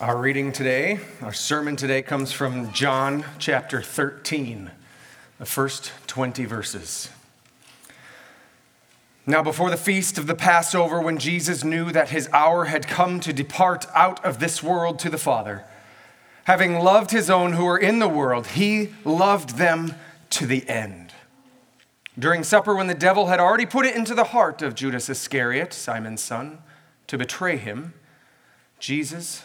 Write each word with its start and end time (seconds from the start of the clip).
Our 0.00 0.16
reading 0.16 0.52
today, 0.52 1.00
our 1.20 1.32
sermon 1.32 1.76
today 1.76 2.02
comes 2.02 2.32
from 2.32 2.72
John 2.72 3.24
chapter 3.38 3.82
13, 3.82 4.70
the 5.38 5.46
first 5.46 5.92
20 6.06 6.44
verses. 6.46 7.08
Now, 9.26 9.42
before 9.42 9.70
the 9.70 9.76
feast 9.76 10.18
of 10.18 10.26
the 10.26 10.34
Passover, 10.34 11.00
when 11.00 11.18
Jesus 11.18 11.62
knew 11.62 11.92
that 11.92 12.08
his 12.08 12.28
hour 12.32 12.64
had 12.64 12.88
come 12.88 13.20
to 13.20 13.32
depart 13.32 13.86
out 13.94 14.24
of 14.24 14.40
this 14.40 14.62
world 14.62 14.98
to 15.00 15.10
the 15.10 15.18
Father, 15.18 15.64
having 16.44 16.80
loved 16.80 17.10
his 17.10 17.30
own 17.30 17.52
who 17.52 17.66
were 17.66 17.78
in 17.78 17.98
the 17.98 18.08
world, 18.08 18.48
he 18.48 18.94
loved 19.04 19.56
them 19.56 19.94
to 20.30 20.46
the 20.46 20.68
end. 20.68 21.12
During 22.18 22.42
supper, 22.42 22.74
when 22.74 22.88
the 22.88 22.94
devil 22.94 23.26
had 23.26 23.38
already 23.38 23.66
put 23.66 23.86
it 23.86 23.94
into 23.94 24.14
the 24.14 24.24
heart 24.24 24.62
of 24.62 24.74
Judas 24.74 25.08
Iscariot, 25.08 25.72
Simon's 25.72 26.22
son, 26.22 26.58
to 27.06 27.18
betray 27.18 27.56
him, 27.56 27.94
Jesus, 28.80 29.44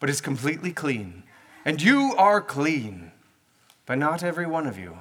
but 0.00 0.10
is 0.10 0.20
completely 0.20 0.72
clean. 0.72 1.22
And 1.64 1.82
you 1.82 2.14
are 2.16 2.40
clean, 2.40 3.12
but 3.86 3.98
not 3.98 4.22
every 4.22 4.46
one 4.46 4.66
of 4.66 4.78
you. 4.78 4.98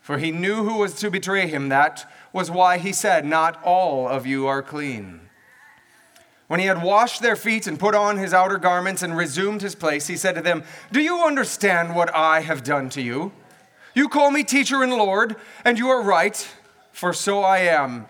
For 0.00 0.18
he 0.18 0.30
knew 0.30 0.64
who 0.64 0.78
was 0.78 0.94
to 0.96 1.10
betray 1.10 1.46
him. 1.46 1.70
That 1.70 2.10
was 2.32 2.50
why 2.50 2.78
he 2.78 2.92
said, 2.92 3.24
Not 3.24 3.58
all 3.62 4.06
of 4.06 4.26
you 4.26 4.46
are 4.46 4.62
clean. 4.62 5.20
When 6.46 6.60
he 6.60 6.66
had 6.66 6.82
washed 6.82 7.22
their 7.22 7.36
feet 7.36 7.66
and 7.66 7.78
put 7.78 7.94
on 7.94 8.18
his 8.18 8.34
outer 8.34 8.58
garments 8.58 9.02
and 9.02 9.16
resumed 9.16 9.62
his 9.62 9.74
place, 9.74 10.06
he 10.06 10.16
said 10.16 10.34
to 10.34 10.42
them, 10.42 10.62
Do 10.92 11.00
you 11.00 11.24
understand 11.24 11.94
what 11.94 12.14
I 12.14 12.40
have 12.40 12.62
done 12.62 12.90
to 12.90 13.00
you? 13.00 13.32
You 13.94 14.08
call 14.08 14.30
me 14.30 14.44
teacher 14.44 14.82
and 14.82 14.92
Lord, 14.92 15.36
and 15.64 15.78
you 15.78 15.88
are 15.88 16.02
right, 16.02 16.46
for 16.92 17.14
so 17.14 17.42
I 17.42 17.60
am. 17.60 18.06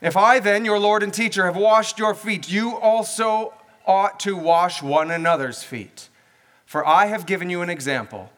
If 0.00 0.16
I 0.16 0.38
then, 0.38 0.64
your 0.64 0.78
Lord 0.78 1.02
and 1.02 1.12
teacher, 1.12 1.46
have 1.46 1.56
washed 1.56 1.98
your 1.98 2.14
feet, 2.14 2.48
you 2.48 2.76
also 2.76 3.54
ought 3.88 4.20
to 4.20 4.36
wash 4.36 4.82
one 4.82 5.10
another's 5.10 5.64
feet. 5.64 6.08
For 6.66 6.86
I 6.86 7.06
have 7.06 7.26
given 7.26 7.48
you 7.48 7.62
an 7.62 7.70
example 7.70 8.30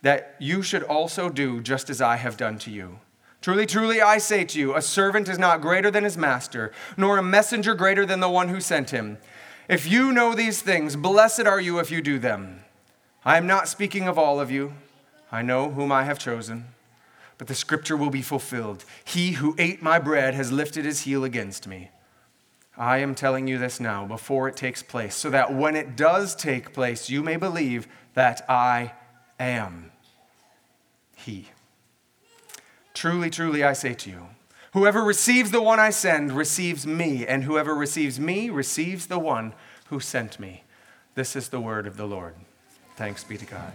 that 0.00 0.34
you 0.38 0.62
should 0.62 0.82
also 0.82 1.28
do 1.28 1.60
just 1.60 1.90
as 1.90 2.00
I 2.00 2.16
have 2.16 2.36
done 2.36 2.58
to 2.60 2.70
you. 2.70 2.98
Truly, 3.42 3.66
truly, 3.66 4.00
I 4.00 4.16
say 4.16 4.44
to 4.44 4.58
you, 4.58 4.74
a 4.74 4.80
servant 4.80 5.28
is 5.28 5.38
not 5.38 5.60
greater 5.60 5.90
than 5.90 6.04
his 6.04 6.16
master, 6.16 6.72
nor 6.96 7.18
a 7.18 7.22
messenger 7.22 7.74
greater 7.74 8.06
than 8.06 8.20
the 8.20 8.28
one 8.28 8.48
who 8.48 8.60
sent 8.60 8.88
him. 8.88 9.18
If 9.68 9.86
you 9.86 10.12
know 10.12 10.34
these 10.34 10.62
things, 10.62 10.96
blessed 10.96 11.46
are 11.46 11.60
you 11.60 11.78
if 11.78 11.90
you 11.90 12.00
do 12.00 12.18
them. 12.18 12.60
I 13.22 13.36
am 13.36 13.46
not 13.46 13.68
speaking 13.68 14.08
of 14.08 14.18
all 14.18 14.40
of 14.40 14.50
you. 14.50 14.72
I 15.30 15.42
know 15.42 15.70
whom 15.70 15.92
I 15.92 16.04
have 16.04 16.18
chosen. 16.18 16.66
But 17.36 17.48
the 17.48 17.54
scripture 17.54 17.96
will 17.96 18.10
be 18.10 18.22
fulfilled. 18.22 18.84
He 19.04 19.32
who 19.32 19.54
ate 19.58 19.82
my 19.82 19.98
bread 19.98 20.34
has 20.34 20.52
lifted 20.52 20.86
his 20.86 21.02
heel 21.02 21.24
against 21.24 21.66
me. 21.66 21.90
I 22.76 22.98
am 22.98 23.14
telling 23.14 23.46
you 23.46 23.58
this 23.58 23.78
now 23.78 24.04
before 24.06 24.48
it 24.48 24.56
takes 24.56 24.82
place, 24.82 25.14
so 25.14 25.30
that 25.30 25.54
when 25.54 25.76
it 25.76 25.96
does 25.96 26.34
take 26.34 26.72
place, 26.72 27.08
you 27.08 27.22
may 27.22 27.36
believe 27.36 27.86
that 28.14 28.44
I 28.48 28.92
am 29.38 29.92
He. 31.16 31.50
Truly, 32.94 33.30
truly, 33.30 33.62
I 33.62 33.72
say 33.72 33.94
to 33.94 34.10
you, 34.10 34.26
whoever 34.72 35.02
receives 35.02 35.50
the 35.50 35.62
one 35.62 35.78
I 35.78 35.90
send 35.90 36.32
receives 36.32 36.86
me, 36.86 37.26
and 37.26 37.44
whoever 37.44 37.74
receives 37.74 38.18
me 38.18 38.50
receives 38.50 39.06
the 39.06 39.18
one 39.18 39.54
who 39.86 40.00
sent 40.00 40.40
me. 40.40 40.64
This 41.14 41.36
is 41.36 41.48
the 41.48 41.60
word 41.60 41.86
of 41.86 41.96
the 41.96 42.06
Lord. 42.06 42.34
Thanks 42.96 43.22
be 43.22 43.36
to 43.36 43.46
God. 43.46 43.72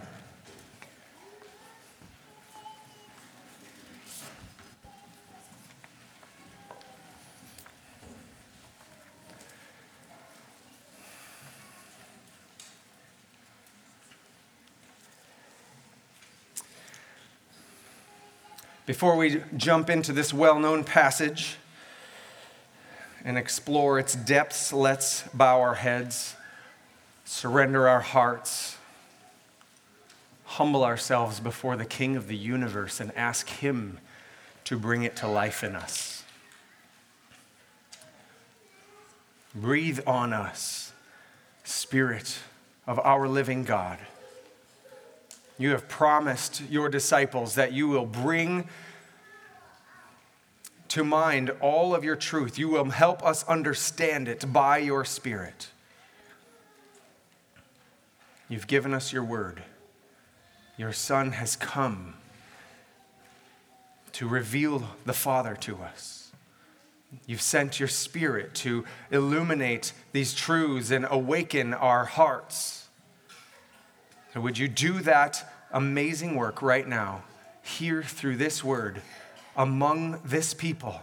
Before 18.90 19.14
we 19.14 19.40
jump 19.56 19.88
into 19.88 20.12
this 20.12 20.34
well 20.34 20.58
known 20.58 20.82
passage 20.82 21.58
and 23.24 23.38
explore 23.38 24.00
its 24.00 24.16
depths, 24.16 24.72
let's 24.72 25.22
bow 25.32 25.60
our 25.60 25.76
heads, 25.76 26.34
surrender 27.24 27.86
our 27.86 28.00
hearts, 28.00 28.78
humble 30.44 30.82
ourselves 30.82 31.38
before 31.38 31.76
the 31.76 31.84
King 31.84 32.16
of 32.16 32.26
the 32.26 32.36
universe, 32.36 32.98
and 32.98 33.12
ask 33.14 33.48
Him 33.48 34.00
to 34.64 34.76
bring 34.76 35.04
it 35.04 35.14
to 35.18 35.28
life 35.28 35.62
in 35.62 35.76
us. 35.76 36.24
Breathe 39.54 40.00
on 40.04 40.32
us, 40.32 40.92
Spirit 41.62 42.40
of 42.88 42.98
our 42.98 43.28
living 43.28 43.62
God. 43.62 44.00
You 45.60 45.72
have 45.72 45.90
promised 45.90 46.62
your 46.70 46.88
disciples 46.88 47.56
that 47.56 47.74
you 47.74 47.86
will 47.86 48.06
bring 48.06 48.66
to 50.88 51.04
mind 51.04 51.50
all 51.60 51.94
of 51.94 52.02
your 52.02 52.16
truth. 52.16 52.58
You 52.58 52.70
will 52.70 52.86
help 52.86 53.22
us 53.22 53.44
understand 53.44 54.26
it 54.26 54.50
by 54.50 54.78
your 54.78 55.04
Spirit. 55.04 55.68
You've 58.48 58.68
given 58.68 58.94
us 58.94 59.12
your 59.12 59.22
word. 59.22 59.62
Your 60.78 60.94
Son 60.94 61.32
has 61.32 61.56
come 61.56 62.14
to 64.12 64.26
reveal 64.26 64.88
the 65.04 65.12
Father 65.12 65.54
to 65.56 65.76
us. 65.76 66.32
You've 67.26 67.42
sent 67.42 67.78
your 67.78 67.88
Spirit 67.90 68.54
to 68.54 68.86
illuminate 69.10 69.92
these 70.12 70.32
truths 70.32 70.90
and 70.90 71.06
awaken 71.10 71.74
our 71.74 72.06
hearts. 72.06 72.88
So, 74.32 74.40
would 74.40 74.56
you 74.56 74.66
do 74.66 75.00
that 75.00 75.49
amazing 75.72 76.34
work 76.34 76.62
right 76.62 76.86
now, 76.86 77.22
here 77.62 78.02
through 78.02 78.36
this 78.36 78.64
word, 78.64 79.02
among 79.56 80.20
this 80.24 80.54
people, 80.54 81.00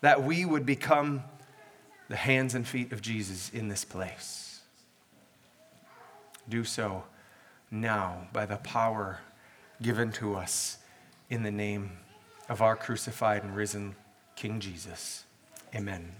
that 0.00 0.22
we 0.22 0.44
would 0.44 0.64
become 0.64 1.22
the 2.08 2.16
hands 2.16 2.54
and 2.54 2.66
feet 2.66 2.92
of 2.92 3.02
Jesus 3.02 3.50
in 3.50 3.68
this 3.68 3.84
place? 3.84 4.60
Do 6.48 6.64
so 6.64 7.04
now 7.70 8.28
by 8.32 8.46
the 8.46 8.56
power 8.56 9.20
given 9.82 10.12
to 10.12 10.36
us 10.36 10.78
in 11.28 11.42
the 11.42 11.50
name 11.50 11.90
of 12.48 12.62
our 12.62 12.76
crucified 12.76 13.42
and 13.42 13.56
risen 13.56 13.96
King 14.36 14.60
Jesus. 14.60 15.24
Amen. 15.74 16.12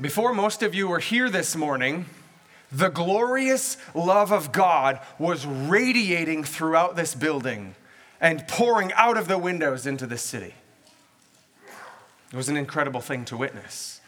Before 0.00 0.32
most 0.32 0.62
of 0.62 0.74
you 0.74 0.88
were 0.88 0.98
here 0.98 1.28
this 1.30 1.56
morning, 1.56 2.06
the 2.70 2.88
glorious 2.88 3.76
love 3.94 4.32
of 4.32 4.52
God 4.52 5.00
was 5.18 5.46
radiating 5.46 6.44
throughout 6.44 6.96
this 6.96 7.14
building 7.14 7.74
and 8.20 8.46
pouring 8.46 8.92
out 8.94 9.16
of 9.16 9.28
the 9.28 9.38
windows 9.38 9.86
into 9.86 10.06
the 10.06 10.18
city. 10.18 10.54
It 12.32 12.36
was 12.36 12.48
an 12.48 12.56
incredible 12.56 13.00
thing 13.00 13.24
to 13.26 13.36
witness. 13.36 14.00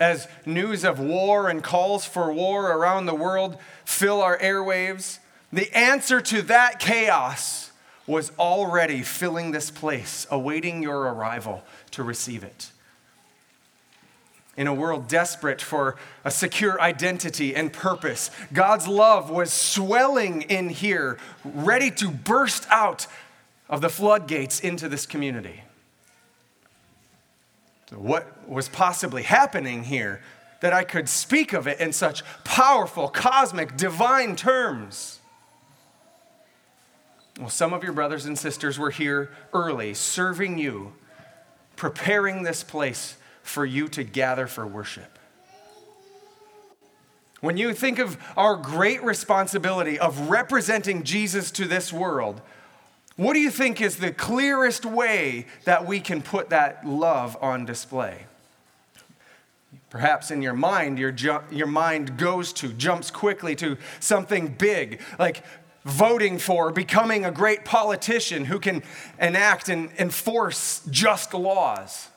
As 0.00 0.26
news 0.44 0.84
of 0.84 0.98
war 0.98 1.48
and 1.48 1.62
calls 1.62 2.04
for 2.04 2.32
war 2.32 2.72
around 2.72 3.06
the 3.06 3.14
world 3.14 3.58
fill 3.84 4.20
our 4.22 4.38
airwaves, 4.38 5.18
the 5.52 5.70
answer 5.76 6.20
to 6.20 6.42
that 6.42 6.80
chaos 6.80 7.70
was 8.06 8.32
already 8.38 9.02
filling 9.02 9.52
this 9.52 9.70
place, 9.70 10.26
awaiting 10.30 10.82
your 10.82 11.02
arrival 11.02 11.62
to 11.92 12.02
receive 12.02 12.42
it. 12.42 12.72
In 14.56 14.66
a 14.66 14.74
world 14.74 15.08
desperate 15.08 15.62
for 15.62 15.96
a 16.24 16.30
secure 16.30 16.78
identity 16.80 17.54
and 17.56 17.72
purpose, 17.72 18.30
God's 18.52 18.86
love 18.86 19.30
was 19.30 19.50
swelling 19.50 20.42
in 20.42 20.68
here, 20.68 21.18
ready 21.42 21.90
to 21.92 22.10
burst 22.10 22.66
out 22.70 23.06
of 23.70 23.80
the 23.80 23.88
floodgates 23.88 24.60
into 24.60 24.90
this 24.90 25.06
community. 25.06 25.62
So 27.88 27.96
what 27.96 28.46
was 28.46 28.68
possibly 28.68 29.22
happening 29.22 29.84
here 29.84 30.20
that 30.60 30.74
I 30.74 30.84
could 30.84 31.08
speak 31.08 31.54
of 31.54 31.66
it 31.66 31.80
in 31.80 31.92
such 31.92 32.22
powerful, 32.44 33.08
cosmic, 33.08 33.76
divine 33.76 34.36
terms? 34.36 35.20
Well, 37.38 37.48
some 37.48 37.72
of 37.72 37.82
your 37.82 37.94
brothers 37.94 38.26
and 38.26 38.38
sisters 38.38 38.78
were 38.78 38.90
here 38.90 39.30
early, 39.54 39.94
serving 39.94 40.58
you, 40.58 40.92
preparing 41.76 42.42
this 42.42 42.62
place 42.62 43.16
for 43.42 43.64
you 43.64 43.88
to 43.88 44.04
gather 44.04 44.46
for 44.46 44.66
worship. 44.66 45.18
When 47.40 47.56
you 47.56 47.74
think 47.74 47.98
of 47.98 48.16
our 48.36 48.54
great 48.54 49.02
responsibility 49.02 49.98
of 49.98 50.30
representing 50.30 51.02
Jesus 51.02 51.50
to 51.52 51.64
this 51.66 51.92
world, 51.92 52.40
what 53.16 53.34
do 53.34 53.40
you 53.40 53.50
think 53.50 53.80
is 53.80 53.96
the 53.96 54.12
clearest 54.12 54.86
way 54.86 55.46
that 55.64 55.84
we 55.84 55.98
can 56.00 56.22
put 56.22 56.50
that 56.50 56.86
love 56.86 57.36
on 57.42 57.64
display? 57.64 58.26
Perhaps 59.90 60.30
in 60.30 60.40
your 60.40 60.54
mind, 60.54 60.98
your, 60.98 61.12
ju- 61.12 61.42
your 61.50 61.66
mind 61.66 62.16
goes 62.16 62.52
to, 62.54 62.68
jumps 62.72 63.10
quickly 63.10 63.54
to 63.56 63.76
something 64.00 64.48
big, 64.48 65.00
like 65.18 65.44
voting 65.84 66.38
for, 66.38 66.70
becoming 66.70 67.24
a 67.24 67.30
great 67.30 67.64
politician 67.64 68.44
who 68.44 68.58
can 68.58 68.82
enact 69.18 69.68
and 69.68 69.90
enforce 69.98 70.80
just 70.90 71.34
laws. 71.34 72.08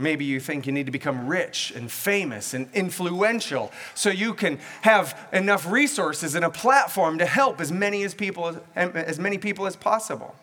Maybe 0.00 0.24
you 0.24 0.40
think 0.40 0.66
you 0.66 0.72
need 0.72 0.86
to 0.86 0.92
become 0.92 1.26
rich 1.26 1.72
and 1.76 1.92
famous 1.92 2.54
and 2.54 2.70
influential 2.72 3.70
so 3.94 4.08
you 4.08 4.32
can 4.32 4.58
have 4.80 5.28
enough 5.30 5.70
resources 5.70 6.34
and 6.34 6.42
a 6.42 6.48
platform 6.48 7.18
to 7.18 7.26
help 7.26 7.60
as 7.60 7.70
many 7.70 8.02
as 8.02 8.14
people 8.14 8.58
as 8.74 9.18
many 9.18 9.36
people 9.36 9.66
as 9.66 9.76
possible. 9.76 10.34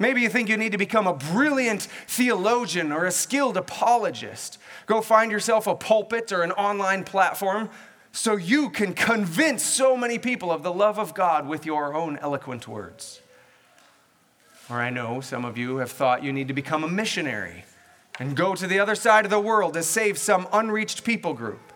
Maybe 0.00 0.20
you 0.22 0.28
think 0.28 0.48
you 0.48 0.56
need 0.56 0.72
to 0.72 0.78
become 0.78 1.06
a 1.06 1.14
brilliant 1.14 1.82
theologian 2.08 2.90
or 2.90 3.04
a 3.04 3.12
skilled 3.12 3.56
apologist. 3.56 4.58
Go 4.86 5.00
find 5.00 5.30
yourself 5.30 5.68
a 5.68 5.76
pulpit 5.76 6.32
or 6.32 6.42
an 6.42 6.50
online 6.52 7.04
platform 7.04 7.70
so 8.10 8.34
you 8.34 8.70
can 8.70 8.94
convince 8.94 9.62
so 9.62 9.96
many 9.96 10.18
people 10.18 10.50
of 10.50 10.64
the 10.64 10.72
love 10.72 10.98
of 10.98 11.14
God 11.14 11.46
with 11.46 11.64
your 11.64 11.94
own 11.94 12.18
eloquent 12.18 12.66
words. 12.66 13.20
Or 14.68 14.80
I 14.80 14.90
know 14.90 15.20
some 15.20 15.44
of 15.44 15.56
you 15.56 15.76
have 15.76 15.92
thought 15.92 16.24
you 16.24 16.32
need 16.32 16.48
to 16.48 16.54
become 16.54 16.82
a 16.82 16.88
missionary 16.88 17.64
and 18.20 18.36
go 18.36 18.54
to 18.54 18.66
the 18.66 18.78
other 18.78 18.94
side 18.94 19.24
of 19.24 19.30
the 19.30 19.40
world 19.40 19.72
to 19.72 19.82
save 19.82 20.18
some 20.18 20.46
unreached 20.52 21.02
people 21.04 21.32
group. 21.32 21.72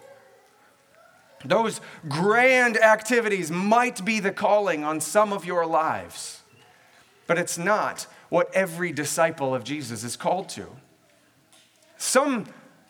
Those 1.42 1.80
grand 2.06 2.76
activities 2.76 3.50
might 3.50 4.04
be 4.04 4.20
the 4.20 4.30
calling 4.30 4.84
on 4.84 5.00
some 5.00 5.32
of 5.32 5.46
your 5.46 5.66
lives, 5.66 6.42
but 7.26 7.38
it's 7.38 7.58
not 7.58 8.06
what 8.28 8.54
every 8.54 8.92
disciple 8.92 9.54
of 9.54 9.64
Jesus 9.64 10.04
is 10.04 10.16
called 10.16 10.50
to. 10.50 10.66
Some, 11.96 12.46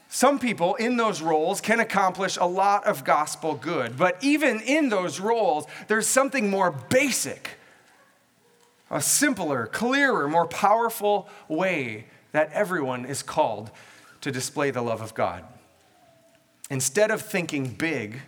some 0.08 0.40
people 0.40 0.74
in 0.74 0.96
those 0.96 1.22
roles 1.22 1.60
can 1.60 1.78
accomplish 1.78 2.36
a 2.36 2.46
lot 2.46 2.84
of 2.86 3.04
gospel 3.04 3.54
good, 3.54 3.96
but 3.96 4.16
even 4.20 4.60
in 4.60 4.88
those 4.88 5.20
roles, 5.20 5.66
there's 5.86 6.08
something 6.08 6.50
more 6.50 6.72
basic, 6.72 7.50
a 8.90 9.00
simpler, 9.00 9.66
clearer, 9.66 10.28
more 10.28 10.46
powerful 10.46 11.28
way 11.48 12.06
that 12.34 12.50
everyone 12.52 13.04
is 13.04 13.22
called 13.22 13.70
to 14.20 14.32
display 14.32 14.72
the 14.72 14.82
love 14.82 15.00
of 15.00 15.14
God. 15.14 15.44
Instead 16.68 17.12
of 17.12 17.22
thinking 17.22 17.68
big, 17.68 18.22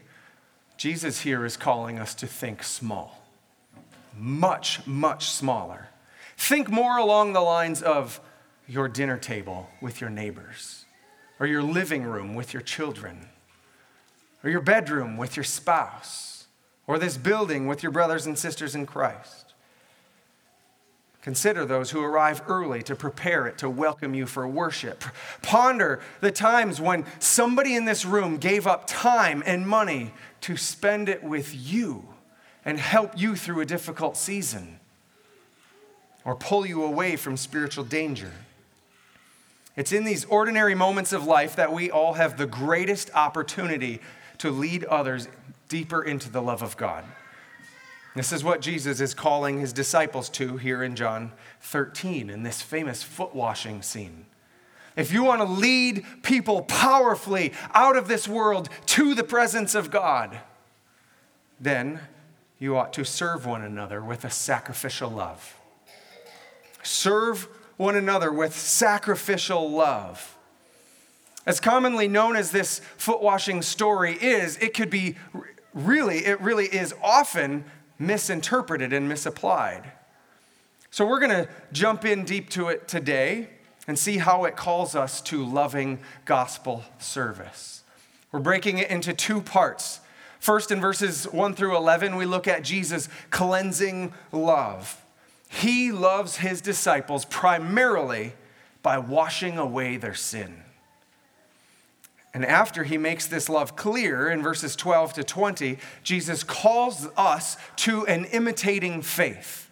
Jesus 0.77 1.23
here 1.23 1.45
is 1.45 1.57
calling 1.57 1.99
us 1.99 2.15
to 2.15 2.27
think 2.29 2.63
small, 2.63 3.27
much, 4.17 4.87
much 4.87 5.29
smaller. 5.29 5.89
Think 6.37 6.71
more 6.71 6.99
along 6.99 7.33
the 7.33 7.41
lines 7.41 7.83
of 7.83 8.21
your 8.69 8.87
dinner 8.87 9.19
table 9.19 9.71
with 9.81 10.01
your 10.01 10.11
neighbors, 10.11 10.85
or 11.41 11.49
your 11.49 11.63
living 11.63 12.05
room 12.05 12.37
with 12.37 12.53
your 12.53 12.63
children, 12.63 13.27
or 14.45 14.51
your 14.51 14.61
bedroom 14.61 15.17
with 15.17 15.37
your 15.37 15.45
spouse, 15.45 16.47
or 16.87 16.97
this 17.01 17.17
building 17.17 17.67
with 17.67 17.83
your 17.83 17.91
brothers 17.91 18.25
and 18.25 18.39
sisters 18.39 18.77
in 18.77 18.87
Christ. 18.87 19.46
Consider 21.27 21.67
those 21.67 21.91
who 21.91 22.05
arrive 22.05 22.41
early 22.47 22.85
to 22.85 22.95
prepare 22.95 23.49
it 23.49 23.59
to 23.59 23.69
welcome 23.69 24.15
you 24.15 24.27
for 24.27 24.47
worship. 24.47 25.03
Ponder 25.43 25.99
the 26.21 26.31
times 26.31 26.81
when 26.81 27.05
somebody 27.19 27.75
in 27.75 27.85
this 27.85 28.05
room 28.05 28.37
gave 28.37 28.65
up 28.65 28.87
time 28.87 29.43
and 29.45 29.67
money 29.67 30.15
to 30.43 30.57
spend 30.57 31.09
it 31.09 31.25
with 31.25 31.53
you 31.53 32.05
and 32.65 32.79
help 32.79 33.19
you 33.19 33.35
through 33.35 33.61
a 33.61 33.67
difficult 33.67 34.17
season 34.17 34.79
or 36.25 36.37
pull 36.37 36.65
you 36.65 36.85
away 36.85 37.17
from 37.17 37.37
spiritual 37.37 37.83
danger. 37.83 38.31
It's 39.75 39.91
in 39.91 40.05
these 40.05 40.25
ordinary 40.27 40.77
moments 40.77 41.13
of 41.13 41.27
life 41.27 41.57
that 41.57 41.73
we 41.73 41.91
all 41.91 42.13
have 42.13 42.37
the 42.37 42.47
greatest 42.47 43.11
opportunity 43.15 44.01
to 44.39 44.53
lead 44.53 44.85
others 44.85 45.27
deeper 45.69 46.05
into 46.05 46.31
the 46.31 46.41
love 46.41 46.63
of 46.63 46.77
God. 46.77 47.05
This 48.17 48.33
is 48.33 48.43
what 48.43 48.63
Jesus 48.63 49.03
is 49.03 49.13
calling 49.13 49.61
his 49.61 49.75
disciples 49.75 50.31
to 50.31 50.57
here 50.57 50.83
in 50.83 50.97
John 50.97 51.33
13 51.61 52.31
in 52.31 52.45
this 52.45 52.63
famous 52.63 53.03
foot 53.03 53.35
washing 53.35 53.83
scene. 53.83 54.25
If 54.97 55.13
you 55.13 55.23
want 55.23 55.43
to 55.43 55.47
lead 55.47 56.03
people 56.23 56.63
powerfully 56.63 57.53
out 57.75 57.95
of 57.95 58.09
this 58.09 58.27
world 58.27 58.71
to 58.87 59.15
the 59.15 59.23
presence 59.23 59.75
of 59.75 59.91
God, 59.91 60.41
then 61.61 62.01
you 62.59 62.75
ought 62.79 62.95
to 62.95 63.05
serve 63.05 63.45
one 63.45 63.61
another 63.61 64.03
with 64.03 64.25
a 64.25 64.31
sacrificial 64.31 65.11
love. 65.11 65.55
Serve 66.83 67.47
one 67.77 67.97
another 67.97 68.33
with 68.33 68.57
sacrificial 68.57 69.71
love. 69.71 70.39
As 71.45 71.61
commonly 71.61 72.09
known 72.09 72.35
as 72.35 72.51
this 72.51 72.81
foot 72.97 73.21
washing 73.21 73.61
story 73.61 74.15
is, 74.15 74.57
it 74.57 74.73
could 74.73 74.89
be 74.89 75.17
really, 75.75 76.25
it 76.25 76.41
really 76.41 76.65
is 76.65 76.95
often 77.03 77.67
misinterpreted 77.99 78.93
and 78.93 79.09
misapplied. 79.09 79.93
So 80.91 81.07
we're 81.07 81.21
going 81.21 81.45
to 81.45 81.49
jump 81.73 82.05
in 82.05 82.25
deep 82.25 82.49
to 82.51 82.69
it 82.69 82.89
today 82.89 83.51
and 83.87 83.99
see 83.99 84.19
how 84.19 84.45
it 84.45 84.57
calls 84.57 84.95
us 84.95 85.21
to 85.23 85.45
loving 85.45 85.99
gospel 86.25 86.85
service. 86.99 87.83
We're 88.33 88.41
breaking 88.41 88.79
it 88.79 88.91
into 88.91 89.13
two 89.13 89.41
parts. 89.41 90.01
First, 90.41 90.71
in 90.71 90.81
verses 90.81 91.25
1 91.25 91.55
through 91.55 91.77
11, 91.77 92.17
we 92.17 92.27
look 92.27 92.47
at 92.49 92.63
Jesus' 92.63 93.09
cleansing 93.31 94.13
love. 94.33 95.03
He 95.49 95.93
loves 95.93 96.37
his 96.37 96.61
disciples 96.61 97.25
primarily 97.25 98.35
by 98.83 98.99
washing 98.99 99.59
away 99.59 99.97
their 99.97 100.15
sin. 100.15 100.63
And 102.37 102.45
after 102.45 102.85
he 102.85 102.99
makes 102.99 103.27
this 103.27 103.49
love 103.49 103.77
clear 103.77 104.29
in 104.29 104.43
verses 104.43 104.77
12 104.77 105.15
to 105.15 105.25
20, 105.25 105.79
Jesus 106.03 106.45
calls 106.45 107.09
us 107.17 107.57
to 107.77 108.07
an 108.09 108.27
imitating 108.27 109.01
faith. 109.01 109.71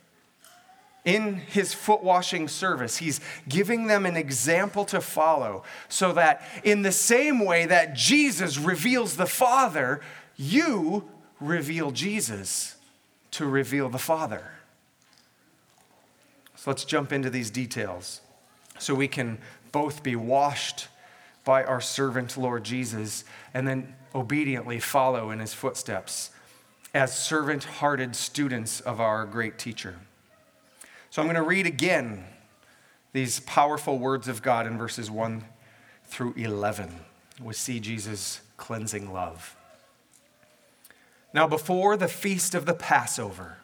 In 1.04 1.34
his 1.34 1.74
foot 1.74 2.02
washing 2.02 2.48
service, 2.48 2.96
he's 2.96 3.20
giving 3.46 3.86
them 3.86 4.06
an 4.06 4.16
example 4.16 4.86
to 4.86 5.02
follow 5.02 5.62
so 5.90 6.14
that, 6.14 6.40
in 6.64 6.80
the 6.80 6.90
same 6.90 7.44
way 7.44 7.66
that 7.66 7.94
Jesus 7.94 8.56
reveals 8.56 9.18
the 9.18 9.26
Father, 9.26 10.00
you 10.34 11.06
reveal 11.40 11.90
Jesus 11.90 12.76
to 13.32 13.44
reveal 13.44 13.90
the 13.90 13.98
Father. 13.98 14.52
So 16.56 16.70
let's 16.70 16.86
jump 16.86 17.12
into 17.12 17.28
these 17.28 17.50
details 17.50 18.22
so 18.78 18.94
we 18.94 19.06
can 19.06 19.36
both 19.70 20.02
be 20.02 20.16
washed 20.16 20.88
by 21.44 21.64
our 21.64 21.80
servant 21.80 22.36
Lord 22.36 22.64
Jesus 22.64 23.24
and 23.52 23.68
then 23.68 23.94
obediently 24.14 24.80
follow 24.80 25.30
in 25.30 25.40
his 25.40 25.54
footsteps 25.54 26.30
as 26.94 27.16
servant 27.16 27.64
hearted 27.64 28.16
students 28.16 28.80
of 28.80 29.00
our 29.00 29.26
great 29.26 29.58
teacher. 29.58 29.96
So 31.10 31.20
I'm 31.20 31.26
going 31.26 31.36
to 31.36 31.42
read 31.42 31.66
again 31.66 32.24
these 33.12 33.40
powerful 33.40 33.98
words 33.98 34.28
of 34.28 34.42
God 34.42 34.66
in 34.66 34.78
verses 34.78 35.10
1 35.10 35.44
through 36.04 36.34
11. 36.36 36.90
We 37.42 37.52
see 37.52 37.80
Jesus' 37.80 38.40
cleansing 38.56 39.12
love. 39.12 39.56
Now, 41.32 41.48
before 41.48 41.96
the 41.96 42.08
feast 42.08 42.54
of 42.54 42.64
the 42.64 42.74
Passover, 42.74 43.58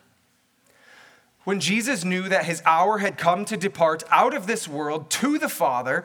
when 1.45 1.61
Jesus 1.61 2.05
knew 2.05 2.29
that 2.29 2.45
his 2.45 2.63
hour 2.67 2.99
had 2.99 3.17
come 3.17 3.45
to 3.47 3.57
depart 3.57 4.03
out 4.11 4.35
of 4.35 4.47
this 4.47 4.67
world 4.67 5.09
to 5.11 5.39
the 5.39 5.49
Father, 5.49 6.05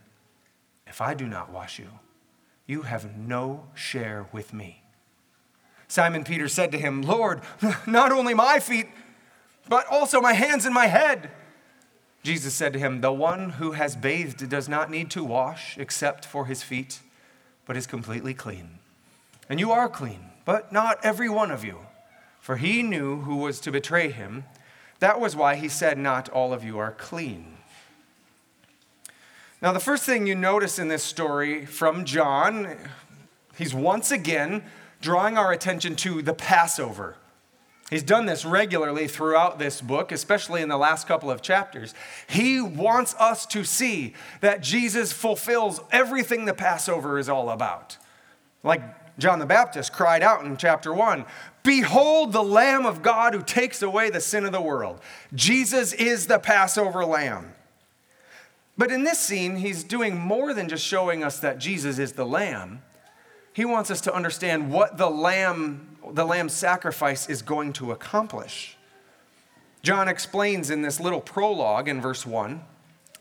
If 0.91 0.99
I 0.99 1.13
do 1.13 1.25
not 1.25 1.49
wash 1.49 1.79
you, 1.79 1.87
you 2.67 2.81
have 2.81 3.17
no 3.17 3.67
share 3.73 4.27
with 4.33 4.53
me. 4.53 4.83
Simon 5.87 6.25
Peter 6.25 6.49
said 6.49 6.69
to 6.73 6.77
him, 6.77 7.01
Lord, 7.01 7.39
not 7.87 8.11
only 8.11 8.33
my 8.33 8.59
feet, 8.59 8.87
but 9.69 9.87
also 9.89 10.19
my 10.19 10.33
hands 10.33 10.65
and 10.65 10.75
my 10.75 10.87
head. 10.87 11.31
Jesus 12.23 12.53
said 12.53 12.73
to 12.73 12.79
him, 12.79 12.99
The 12.99 13.13
one 13.13 13.51
who 13.51 13.71
has 13.71 13.95
bathed 13.95 14.49
does 14.49 14.67
not 14.67 14.91
need 14.91 15.09
to 15.11 15.23
wash 15.23 15.77
except 15.77 16.25
for 16.25 16.47
his 16.47 16.61
feet, 16.61 16.99
but 17.65 17.77
is 17.77 17.87
completely 17.87 18.33
clean. 18.33 18.79
And 19.47 19.61
you 19.61 19.71
are 19.71 19.87
clean, 19.87 20.31
but 20.43 20.73
not 20.73 20.99
every 21.03 21.29
one 21.29 21.51
of 21.51 21.63
you. 21.63 21.79
For 22.41 22.57
he 22.57 22.83
knew 22.83 23.21
who 23.21 23.37
was 23.37 23.61
to 23.61 23.71
betray 23.71 24.11
him. 24.11 24.43
That 24.99 25.21
was 25.21 25.37
why 25.37 25.55
he 25.55 25.69
said, 25.69 25.97
Not 25.97 26.27
all 26.27 26.51
of 26.51 26.65
you 26.65 26.77
are 26.79 26.91
clean. 26.91 27.50
Now, 29.61 29.71
the 29.71 29.79
first 29.79 30.05
thing 30.05 30.25
you 30.25 30.33
notice 30.33 30.79
in 30.79 30.87
this 30.87 31.03
story 31.03 31.67
from 31.67 32.03
John, 32.03 32.77
he's 33.55 33.75
once 33.75 34.09
again 34.09 34.63
drawing 35.01 35.37
our 35.37 35.51
attention 35.51 35.95
to 35.97 36.23
the 36.23 36.33
Passover. 36.33 37.15
He's 37.91 38.01
done 38.01 38.25
this 38.25 38.43
regularly 38.43 39.07
throughout 39.07 39.59
this 39.59 39.79
book, 39.79 40.11
especially 40.11 40.63
in 40.63 40.69
the 40.69 40.77
last 40.77 41.07
couple 41.07 41.29
of 41.29 41.43
chapters. 41.43 41.93
He 42.27 42.59
wants 42.59 43.13
us 43.19 43.45
to 43.47 43.63
see 43.63 44.15
that 44.39 44.63
Jesus 44.63 45.11
fulfills 45.11 45.79
everything 45.91 46.45
the 46.45 46.53
Passover 46.55 47.19
is 47.19 47.29
all 47.29 47.51
about. 47.51 47.97
Like 48.63 48.81
John 49.19 49.37
the 49.37 49.45
Baptist 49.45 49.93
cried 49.93 50.23
out 50.23 50.43
in 50.43 50.57
chapter 50.57 50.91
1 50.91 51.23
Behold 51.61 52.31
the 52.31 52.43
Lamb 52.43 52.87
of 52.87 53.03
God 53.03 53.35
who 53.35 53.43
takes 53.43 53.83
away 53.83 54.09
the 54.09 54.21
sin 54.21 54.45
of 54.45 54.53
the 54.53 54.61
world. 54.61 54.99
Jesus 55.35 55.93
is 55.93 56.25
the 56.25 56.39
Passover 56.39 57.05
lamb. 57.05 57.53
But 58.77 58.91
in 58.91 59.03
this 59.03 59.19
scene, 59.19 59.57
he's 59.57 59.83
doing 59.83 60.17
more 60.17 60.53
than 60.53 60.69
just 60.69 60.85
showing 60.85 61.23
us 61.23 61.39
that 61.39 61.59
Jesus 61.59 61.99
is 61.99 62.13
the 62.13 62.25
lamb. 62.25 62.81
He 63.53 63.65
wants 63.65 63.91
us 63.91 64.01
to 64.01 64.13
understand 64.13 64.71
what 64.71 64.97
the 64.97 65.09
lamb 65.09 65.91
the 66.13 66.25
lamb's 66.25 66.53
sacrifice 66.53 67.29
is 67.29 67.41
going 67.41 67.73
to 67.73 67.91
accomplish. 67.91 68.77
John 69.83 70.07
explains 70.07 70.69
in 70.69 70.81
this 70.81 70.99
little 70.99 71.21
prologue 71.21 71.87
in 71.87 72.01
verse 72.01 72.25
1 72.25 72.61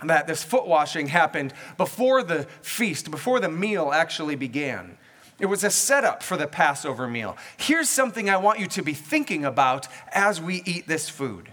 that 0.04 0.26
this 0.26 0.42
foot 0.42 0.66
washing 0.66 1.08
happened 1.08 1.52
before 1.76 2.22
the 2.22 2.44
feast, 2.62 3.10
before 3.10 3.40
the 3.40 3.48
meal 3.48 3.92
actually 3.92 4.34
began. 4.34 4.96
It 5.38 5.46
was 5.46 5.64
a 5.64 5.70
setup 5.70 6.22
for 6.22 6.36
the 6.36 6.46
Passover 6.46 7.06
meal. 7.06 7.36
Here's 7.56 7.88
something 7.88 8.28
I 8.28 8.36
want 8.36 8.58
you 8.58 8.66
to 8.68 8.82
be 8.82 8.92
thinking 8.92 9.44
about 9.44 9.88
as 10.12 10.40
we 10.40 10.62
eat 10.66 10.86
this 10.86 11.08
food. 11.08 11.50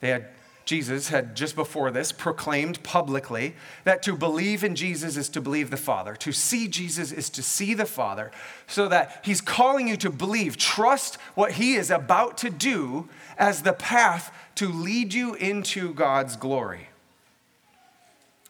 They 0.00 0.08
had 0.08 0.28
Jesus 0.66 1.10
had 1.10 1.36
just 1.36 1.54
before 1.54 1.92
this 1.92 2.10
proclaimed 2.10 2.82
publicly 2.82 3.54
that 3.84 4.02
to 4.02 4.16
believe 4.16 4.64
in 4.64 4.74
Jesus 4.74 5.16
is 5.16 5.28
to 5.28 5.40
believe 5.40 5.70
the 5.70 5.76
Father. 5.76 6.16
To 6.16 6.32
see 6.32 6.66
Jesus 6.66 7.12
is 7.12 7.30
to 7.30 7.42
see 7.42 7.72
the 7.72 7.86
Father. 7.86 8.32
So 8.66 8.88
that 8.88 9.22
he's 9.24 9.40
calling 9.40 9.86
you 9.86 9.96
to 9.98 10.10
believe, 10.10 10.56
trust 10.56 11.16
what 11.36 11.52
he 11.52 11.74
is 11.74 11.88
about 11.88 12.36
to 12.38 12.50
do 12.50 13.08
as 13.38 13.62
the 13.62 13.72
path 13.72 14.36
to 14.56 14.68
lead 14.68 15.14
you 15.14 15.34
into 15.34 15.94
God's 15.94 16.34
glory. 16.34 16.88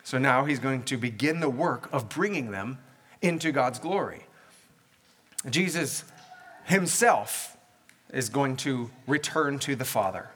So 0.02 0.16
now 0.16 0.46
he's 0.46 0.58
going 0.58 0.84
to 0.84 0.96
begin 0.96 1.40
the 1.40 1.50
work 1.50 1.92
of 1.92 2.08
bringing 2.08 2.50
them 2.50 2.78
into 3.20 3.52
God's 3.52 3.78
glory. 3.78 4.24
Jesus 5.50 6.04
himself 6.64 7.58
is 8.10 8.30
going 8.30 8.56
to 8.58 8.90
return 9.06 9.58
to 9.58 9.76
the 9.76 9.84
Father. 9.84 10.30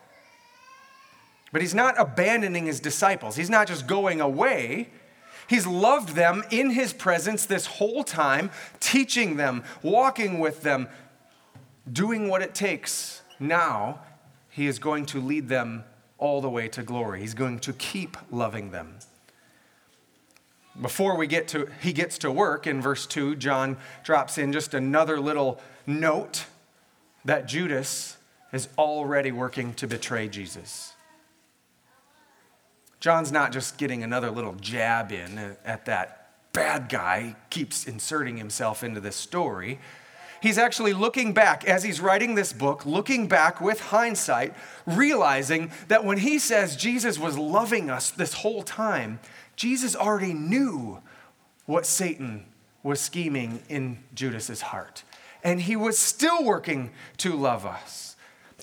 But 1.53 1.63
he's 1.63 1.75
not 1.75 1.99
abandoning 1.99 2.67
his 2.67 2.81
disciples. 2.81 3.37
He's 3.37 3.51
not 3.51 3.67
just 3.67 3.87
going 3.87 4.21
away. 4.21 4.91
He's 5.49 5.67
loved 5.67 6.11
them 6.11 6.45
in 6.51 6.71
his 6.71 6.93
presence 6.93 7.45
this 7.45 7.67
whole 7.67 8.05
time, 8.05 8.51
teaching 8.79 9.37
them, 9.37 9.65
walking 9.83 10.39
with 10.39 10.63
them, 10.63 10.89
doing 11.93 12.29
what 12.29 12.41
it 12.41 12.55
takes. 12.55 13.23
Now, 13.41 14.01
he 14.49 14.69
is 14.69 14.79
going 14.79 15.07
to 15.07 15.21
lead 15.21 15.49
them 15.49 15.85
all 16.19 16.41
the 16.41 16.51
way 16.51 16.69
to 16.69 16.83
glory. 16.83 17.21
He's 17.21 17.35
going 17.35 17.59
to 17.61 17.73
keep 17.73 18.17
loving 18.31 18.71
them. 18.71 18.99
Before 20.81 21.17
we 21.17 21.27
get 21.27 21.49
to 21.49 21.69
he 21.83 21.93
gets 21.93 22.17
to 22.19 22.31
work 22.31 22.67
in 22.67 22.81
verse 22.81 23.07
2, 23.07 23.37
John 23.37 23.77
drops 24.05 24.39
in 24.39 24.53
just 24.53 24.73
another 24.73 25.19
little 25.19 25.61
note 25.87 26.47
that 27.25 27.49
Judas 27.49 28.17
is 28.53 28.69
already 28.79 29.33
working 29.33 29.75
to 29.75 29.87
betray 29.87 30.29
Jesus. 30.29 30.95
John's 33.01 33.33
not 33.33 33.53
just 33.53 33.79
getting 33.79 34.03
another 34.03 34.31
little 34.31 34.55
jab 34.55 35.11
in 35.11 35.57
at 35.65 35.87
that 35.87 36.31
bad 36.53 36.89
guy, 36.89 37.37
keeps 37.49 37.87
inserting 37.87 38.37
himself 38.37 38.85
into 38.85 39.01
this 39.01 39.17
story. 39.17 39.79
He's 40.43 40.59
actually 40.59 40.93
looking 40.93 41.33
back 41.33 41.65
as 41.65 41.83
he's 41.83 42.01
writing 42.01 42.35
this 42.35 42.53
book, 42.53 42.87
looking 42.87 43.27
back 43.27 43.61
with 43.61 43.81
hindsight, 43.81 44.55
realizing 44.87 45.71
that 45.89 46.05
when 46.05 46.19
he 46.19 46.39
says 46.39 46.77
Jesus 46.77 47.19
was 47.19 47.37
loving 47.37 47.91
us 47.91 48.11
this 48.11 48.35
whole 48.35 48.63
time, 48.63 49.21
Jesus 49.57 49.95
already 49.95 50.33
knew 50.33 51.03
what 51.67 51.85
Satan 51.85 52.47
was 52.83 53.01
scheming 53.01 53.63
in 53.69 53.99
Judas's 54.15 54.63
heart. 54.63 55.05
And 55.45 55.61
he 55.61 55.77
was 55.77 55.99
still 55.99 56.45
working 56.45 56.91
to 57.19 57.35
love 57.35 57.67
us. 57.67 58.10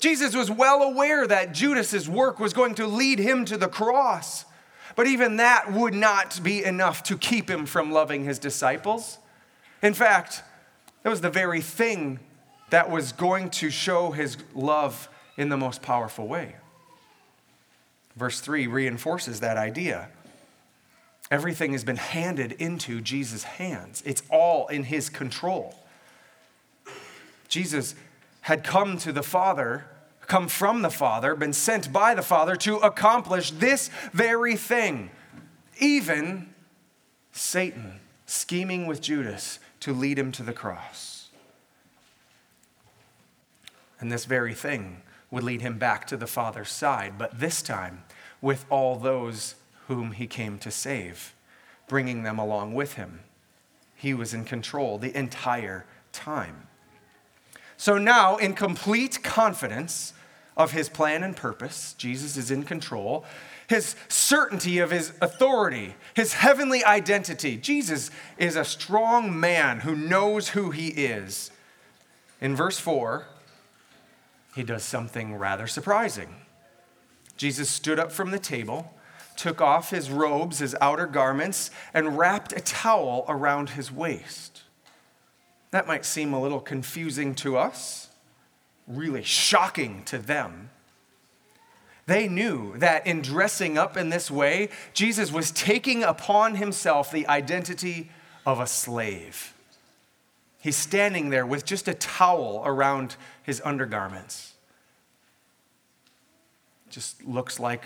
Jesus 0.00 0.34
was 0.34 0.50
well 0.50 0.82
aware 0.82 1.26
that 1.26 1.52
Judas's 1.52 2.08
work 2.08 2.38
was 2.38 2.52
going 2.52 2.74
to 2.76 2.86
lead 2.86 3.18
him 3.18 3.44
to 3.46 3.56
the 3.56 3.68
cross. 3.68 4.44
But 4.96 5.06
even 5.06 5.36
that 5.36 5.72
would 5.72 5.94
not 5.94 6.40
be 6.42 6.64
enough 6.64 7.02
to 7.04 7.16
keep 7.16 7.48
him 7.48 7.66
from 7.66 7.92
loving 7.92 8.24
his 8.24 8.38
disciples. 8.38 9.18
In 9.82 9.94
fact, 9.94 10.42
that 11.02 11.10
was 11.10 11.20
the 11.20 11.30
very 11.30 11.60
thing 11.60 12.18
that 12.70 12.90
was 12.90 13.12
going 13.12 13.50
to 13.50 13.70
show 13.70 14.10
his 14.10 14.36
love 14.54 15.08
in 15.36 15.48
the 15.48 15.56
most 15.56 15.82
powerful 15.82 16.26
way. 16.26 16.56
Verse 18.16 18.40
3 18.40 18.66
reinforces 18.66 19.40
that 19.40 19.56
idea. 19.56 20.08
Everything 21.30 21.72
has 21.72 21.84
been 21.84 21.96
handed 21.96 22.52
into 22.52 23.00
Jesus' 23.00 23.44
hands, 23.44 24.02
it's 24.04 24.22
all 24.30 24.66
in 24.68 24.84
his 24.84 25.08
control. 25.08 25.74
Jesus 27.48 27.94
had 28.48 28.64
come 28.64 28.96
to 28.96 29.12
the 29.12 29.22
Father, 29.22 29.84
come 30.26 30.48
from 30.48 30.80
the 30.80 30.88
Father, 30.88 31.34
been 31.34 31.52
sent 31.52 31.92
by 31.92 32.14
the 32.14 32.22
Father 32.22 32.56
to 32.56 32.78
accomplish 32.78 33.50
this 33.50 33.90
very 34.14 34.56
thing. 34.56 35.10
Even 35.78 36.48
Satan 37.30 38.00
scheming 38.24 38.86
with 38.86 39.02
Judas 39.02 39.58
to 39.80 39.92
lead 39.92 40.18
him 40.18 40.32
to 40.32 40.42
the 40.42 40.54
cross. 40.54 41.28
And 44.00 44.10
this 44.10 44.24
very 44.24 44.54
thing 44.54 45.02
would 45.30 45.44
lead 45.44 45.60
him 45.60 45.76
back 45.76 46.06
to 46.06 46.16
the 46.16 46.26
Father's 46.26 46.70
side, 46.72 47.18
but 47.18 47.38
this 47.38 47.60
time 47.60 48.02
with 48.40 48.64
all 48.70 48.96
those 48.96 49.56
whom 49.88 50.12
he 50.12 50.26
came 50.26 50.58
to 50.60 50.70
save, 50.70 51.34
bringing 51.86 52.22
them 52.22 52.38
along 52.38 52.72
with 52.72 52.94
him. 52.94 53.20
He 53.94 54.14
was 54.14 54.32
in 54.32 54.46
control 54.46 54.96
the 54.96 55.14
entire 55.14 55.84
time. 56.12 56.67
So 57.78 57.96
now, 57.96 58.36
in 58.36 58.54
complete 58.54 59.22
confidence 59.22 60.12
of 60.56 60.72
his 60.72 60.88
plan 60.88 61.22
and 61.22 61.36
purpose, 61.36 61.94
Jesus 61.96 62.36
is 62.36 62.50
in 62.50 62.64
control. 62.64 63.24
His 63.68 63.94
certainty 64.08 64.80
of 64.80 64.90
his 64.90 65.12
authority, 65.22 65.94
his 66.14 66.32
heavenly 66.32 66.84
identity. 66.84 67.56
Jesus 67.56 68.10
is 68.36 68.56
a 68.56 68.64
strong 68.64 69.38
man 69.38 69.80
who 69.80 69.94
knows 69.94 70.48
who 70.48 70.72
he 70.72 70.88
is. 70.88 71.52
In 72.40 72.56
verse 72.56 72.80
4, 72.80 73.26
he 74.56 74.64
does 74.64 74.82
something 74.82 75.36
rather 75.36 75.68
surprising. 75.68 76.34
Jesus 77.36 77.70
stood 77.70 78.00
up 78.00 78.10
from 78.10 78.32
the 78.32 78.40
table, 78.40 78.92
took 79.36 79.60
off 79.60 79.90
his 79.90 80.10
robes, 80.10 80.58
his 80.58 80.74
outer 80.80 81.06
garments, 81.06 81.70
and 81.94 82.18
wrapped 82.18 82.52
a 82.52 82.60
towel 82.60 83.24
around 83.28 83.70
his 83.70 83.92
waist. 83.92 84.57
That 85.70 85.86
might 85.86 86.04
seem 86.04 86.32
a 86.32 86.40
little 86.40 86.60
confusing 86.60 87.34
to 87.36 87.56
us, 87.56 88.08
really 88.86 89.22
shocking 89.22 90.02
to 90.04 90.18
them. 90.18 90.70
They 92.06 92.26
knew 92.26 92.76
that 92.78 93.06
in 93.06 93.20
dressing 93.20 93.76
up 93.76 93.96
in 93.96 94.08
this 94.08 94.30
way, 94.30 94.70
Jesus 94.94 95.30
was 95.30 95.50
taking 95.50 96.02
upon 96.02 96.54
himself 96.54 97.12
the 97.12 97.26
identity 97.26 98.10
of 98.46 98.60
a 98.60 98.66
slave. 98.66 99.52
He's 100.58 100.76
standing 100.76 101.28
there 101.28 101.44
with 101.44 101.66
just 101.66 101.86
a 101.86 101.92
towel 101.92 102.62
around 102.64 103.16
his 103.42 103.60
undergarments. 103.62 104.54
Just 106.88 107.22
looks 107.26 107.60
like 107.60 107.84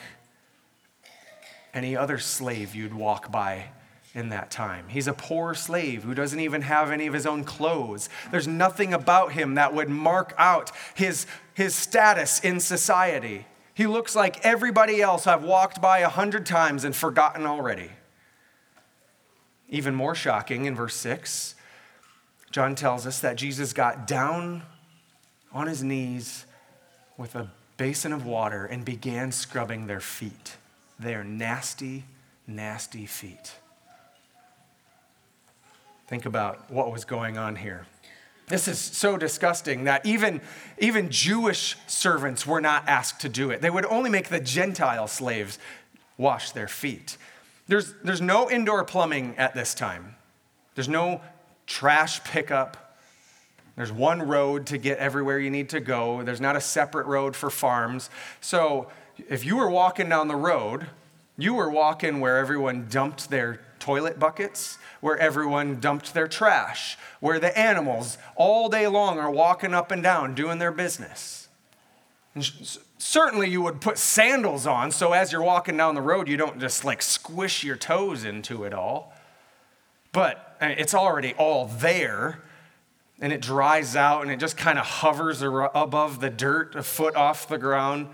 any 1.74 1.96
other 1.96 2.18
slave 2.18 2.76
you'd 2.76 2.94
walk 2.94 3.32
by 3.32 3.70
in 4.14 4.28
that 4.28 4.50
time. 4.50 4.86
He's 4.88 5.08
a 5.08 5.14
poor 5.14 5.54
slave 5.54 6.02
who 6.02 6.14
doesn't 6.14 6.38
even 6.38 6.62
have 6.62 6.90
any 6.90 7.06
of 7.06 7.14
his 7.14 7.26
own 7.26 7.44
clothes. 7.44 8.08
There's 8.30 8.48
nothing 8.48 8.92
about 8.92 9.32
him 9.32 9.54
that 9.54 9.74
would 9.74 9.88
mark 9.88 10.34
out 10.36 10.70
his, 10.94 11.26
his 11.54 11.74
status 11.74 12.40
in 12.40 12.60
society. 12.60 13.46
He 13.74 13.86
looks 13.86 14.14
like 14.14 14.44
everybody 14.44 15.00
else 15.00 15.26
I've 15.26 15.44
walked 15.44 15.80
by 15.80 16.00
a 16.00 16.08
hundred 16.08 16.44
times 16.44 16.84
and 16.84 16.94
forgotten 16.94 17.46
already. 17.46 17.90
Even 19.70 19.94
more 19.94 20.14
shocking 20.14 20.66
in 20.66 20.76
verse 20.76 20.94
6, 20.96 21.54
John 22.50 22.74
tells 22.74 23.06
us 23.06 23.20
that 23.20 23.36
Jesus 23.36 23.72
got 23.72 24.06
down 24.06 24.62
on 25.52 25.66
his 25.66 25.82
knees 25.82 26.44
with 27.16 27.34
a 27.34 27.50
basin 27.78 28.12
of 28.12 28.26
water 28.26 28.66
and 28.66 28.84
began 28.84 29.32
scrubbing 29.32 29.86
their 29.86 30.00
feet. 30.00 30.56
Their 30.98 31.24
nasty, 31.24 32.04
nasty 32.46 33.06
feet. 33.06 33.54
Think 36.06 36.26
about 36.26 36.70
what 36.70 36.92
was 36.92 37.04
going 37.04 37.38
on 37.38 37.56
here. 37.56 37.86
This 38.48 38.68
is 38.68 38.78
so 38.78 39.16
disgusting 39.16 39.84
that 39.84 40.04
even, 40.04 40.40
even 40.78 41.10
Jewish 41.10 41.76
servants 41.86 42.46
were 42.46 42.60
not 42.60 42.86
asked 42.88 43.20
to 43.20 43.28
do 43.28 43.50
it. 43.50 43.62
They 43.62 43.70
would 43.70 43.86
only 43.86 44.10
make 44.10 44.28
the 44.28 44.40
Gentile 44.40 45.06
slaves 45.06 45.58
wash 46.18 46.52
their 46.52 46.68
feet. 46.68 47.16
There's, 47.68 47.94
there's 48.02 48.20
no 48.20 48.50
indoor 48.50 48.84
plumbing 48.84 49.36
at 49.38 49.54
this 49.54 49.74
time, 49.74 50.16
there's 50.74 50.88
no 50.88 51.20
trash 51.66 52.22
pickup. 52.24 52.76
There's 53.74 53.90
one 53.90 54.20
road 54.20 54.66
to 54.66 54.76
get 54.76 54.98
everywhere 54.98 55.38
you 55.38 55.48
need 55.48 55.70
to 55.70 55.80
go. 55.80 56.22
There's 56.22 56.42
not 56.42 56.56
a 56.56 56.60
separate 56.60 57.06
road 57.06 57.34
for 57.34 57.48
farms. 57.48 58.10
So 58.42 58.88
if 59.30 59.46
you 59.46 59.56
were 59.56 59.70
walking 59.70 60.10
down 60.10 60.28
the 60.28 60.36
road, 60.36 60.88
you 61.38 61.54
were 61.54 61.70
walking 61.70 62.20
where 62.20 62.36
everyone 62.36 62.88
dumped 62.90 63.30
their 63.30 63.60
toilet 63.82 64.18
buckets, 64.18 64.78
where 65.00 65.18
everyone 65.18 65.80
dumped 65.80 66.14
their 66.14 66.28
trash, 66.28 66.96
where 67.18 67.40
the 67.40 67.56
animals 67.58 68.16
all 68.36 68.68
day 68.68 68.86
long 68.86 69.18
are 69.18 69.30
walking 69.30 69.74
up 69.74 69.90
and 69.90 70.04
down 70.04 70.36
doing 70.36 70.58
their 70.58 70.70
business. 70.70 71.48
And 72.34 72.48
certainly, 72.98 73.50
you 73.50 73.60
would 73.60 73.80
put 73.80 73.98
sandals 73.98 74.68
on 74.68 74.92
so 74.92 75.12
as 75.12 75.32
you're 75.32 75.42
walking 75.42 75.76
down 75.76 75.96
the 75.96 76.00
road, 76.00 76.28
you 76.28 76.36
don't 76.36 76.60
just 76.60 76.84
like 76.84 77.02
squish 77.02 77.64
your 77.64 77.76
toes 77.76 78.24
into 78.24 78.62
it 78.62 78.72
all. 78.72 79.12
But 80.12 80.56
it's 80.60 80.94
already 80.94 81.34
all 81.34 81.66
there 81.66 82.40
and 83.20 83.32
it 83.32 83.40
dries 83.40 83.96
out 83.96 84.22
and 84.22 84.30
it 84.30 84.38
just 84.38 84.56
kind 84.56 84.78
of 84.78 84.86
hovers 84.86 85.42
above 85.42 86.20
the 86.20 86.30
dirt, 86.30 86.76
a 86.76 86.82
foot 86.82 87.16
off 87.16 87.48
the 87.48 87.58
ground. 87.58 88.08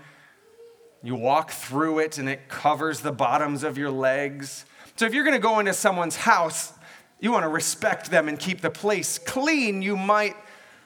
You 1.03 1.15
walk 1.15 1.51
through 1.51 1.99
it 1.99 2.17
and 2.17 2.27
it 2.27 2.49
covers 2.49 3.01
the 3.01 3.11
bottoms 3.11 3.63
of 3.63 3.77
your 3.77 3.91
legs. 3.91 4.65
So 4.99 5.05
if 5.05 5.13
you're 5.13 5.23
going 5.23 5.33
to 5.33 5.39
go 5.39 5.59
into 5.59 5.73
someone's 5.73 6.17
house, 6.17 6.73
you 7.21 7.31
want 7.31 7.43
to 7.43 7.47
respect 7.47 8.11
them 8.11 8.27
and 8.27 8.37
keep 8.37 8.59
the 8.59 8.69
place 8.69 9.17
clean, 9.17 9.81
you 9.81 9.95
might 9.95 10.35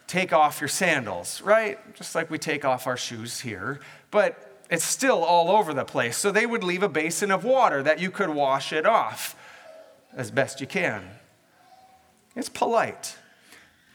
take 0.05 0.32
off 0.32 0.62
your 0.62 0.67
sandals, 0.67 1.41
right? 1.41 1.79
Just 1.96 2.13
like 2.13 2.29
we 2.29 2.38
take 2.38 2.63
off 2.63 2.86
our 2.86 2.96
shoes 2.96 3.39
here. 3.39 3.79
But 4.12 4.62
it's 4.69 4.84
still 4.84 5.23
all 5.23 5.49
over 5.49 5.73
the 5.73 5.84
place. 5.84 6.15
So 6.15 6.32
they 6.32 6.45
would 6.45 6.63
leave 6.63 6.84
a 6.84 6.89
basin 6.89 7.32
of 7.32 7.43
water 7.43 7.82
that 7.82 7.97
you 7.97 8.12
could 8.12 8.30
wash 8.30 8.71
it 8.71 8.86
off 8.86 9.36
as 10.15 10.30
best 10.30 10.62
you 10.62 10.67
can. 10.67 11.10
It's 12.36 12.49
polite. 12.49 13.17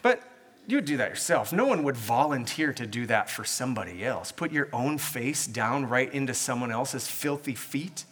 But 0.02 0.20
you 0.66 0.78
would 0.78 0.84
do 0.84 0.96
that 0.96 1.10
yourself. 1.10 1.52
No 1.52 1.66
one 1.66 1.84
would 1.84 1.96
volunteer 1.96 2.72
to 2.72 2.88
do 2.88 3.06
that 3.06 3.30
for 3.30 3.44
somebody 3.44 4.04
else. 4.04 4.32
Put 4.32 4.50
your 4.50 4.68
own 4.72 4.98
face 4.98 5.46
down 5.46 5.88
right 5.88 6.12
into 6.12 6.34
someone 6.34 6.72
else's 6.72 7.06
filthy 7.06 7.54
feet. 7.54 8.04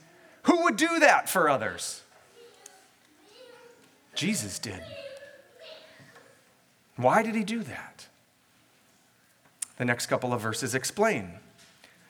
Who 0.46 0.64
would 0.64 0.76
do 0.76 1.00
that 1.00 1.28
for 1.28 1.48
others? 1.48 2.02
Jesus 4.14 4.58
did. 4.58 4.82
Why 6.96 7.22
did 7.22 7.34
he 7.34 7.44
do 7.44 7.62
that? 7.62 8.06
The 9.78 9.84
next 9.84 10.06
couple 10.06 10.32
of 10.32 10.40
verses 10.40 10.74
explain. 10.74 11.32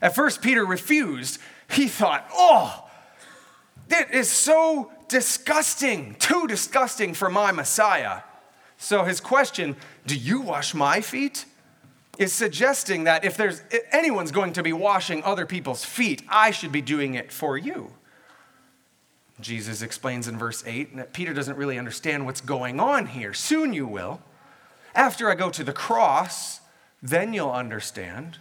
At 0.00 0.14
first, 0.14 0.42
Peter 0.42 0.64
refused. 0.64 1.40
He 1.70 1.88
thought, 1.88 2.28
oh, 2.32 2.88
it 3.88 4.10
is 4.12 4.30
so 4.30 4.92
disgusting, 5.08 6.14
too 6.18 6.46
disgusting 6.46 7.14
for 7.14 7.28
my 7.28 7.50
Messiah. 7.52 8.20
So 8.78 9.04
his 9.04 9.20
question, 9.20 9.76
do 10.06 10.16
you 10.16 10.40
wash 10.40 10.74
my 10.74 11.00
feet? 11.00 11.46
is 12.18 12.32
suggesting 12.32 13.04
that 13.04 13.24
if 13.24 13.36
there's 13.36 13.62
if 13.70 13.82
anyone's 13.92 14.30
going 14.30 14.52
to 14.54 14.62
be 14.62 14.72
washing 14.72 15.22
other 15.22 15.46
people's 15.46 15.84
feet, 15.84 16.22
I 16.28 16.50
should 16.50 16.72
be 16.72 16.80
doing 16.80 17.14
it 17.14 17.30
for 17.30 17.58
you. 17.58 17.92
Jesus 19.40 19.82
explains 19.82 20.28
in 20.28 20.38
verse 20.38 20.64
8 20.66 20.96
that 20.96 21.12
Peter 21.12 21.34
doesn't 21.34 21.58
really 21.58 21.78
understand 21.78 22.24
what's 22.24 22.40
going 22.40 22.80
on 22.80 23.06
here. 23.06 23.34
Soon 23.34 23.72
you 23.72 23.86
will. 23.86 24.20
After 24.94 25.30
I 25.30 25.34
go 25.34 25.50
to 25.50 25.62
the 25.62 25.74
cross, 25.74 26.60
then 27.02 27.34
you'll 27.34 27.52
understand. 27.52 28.38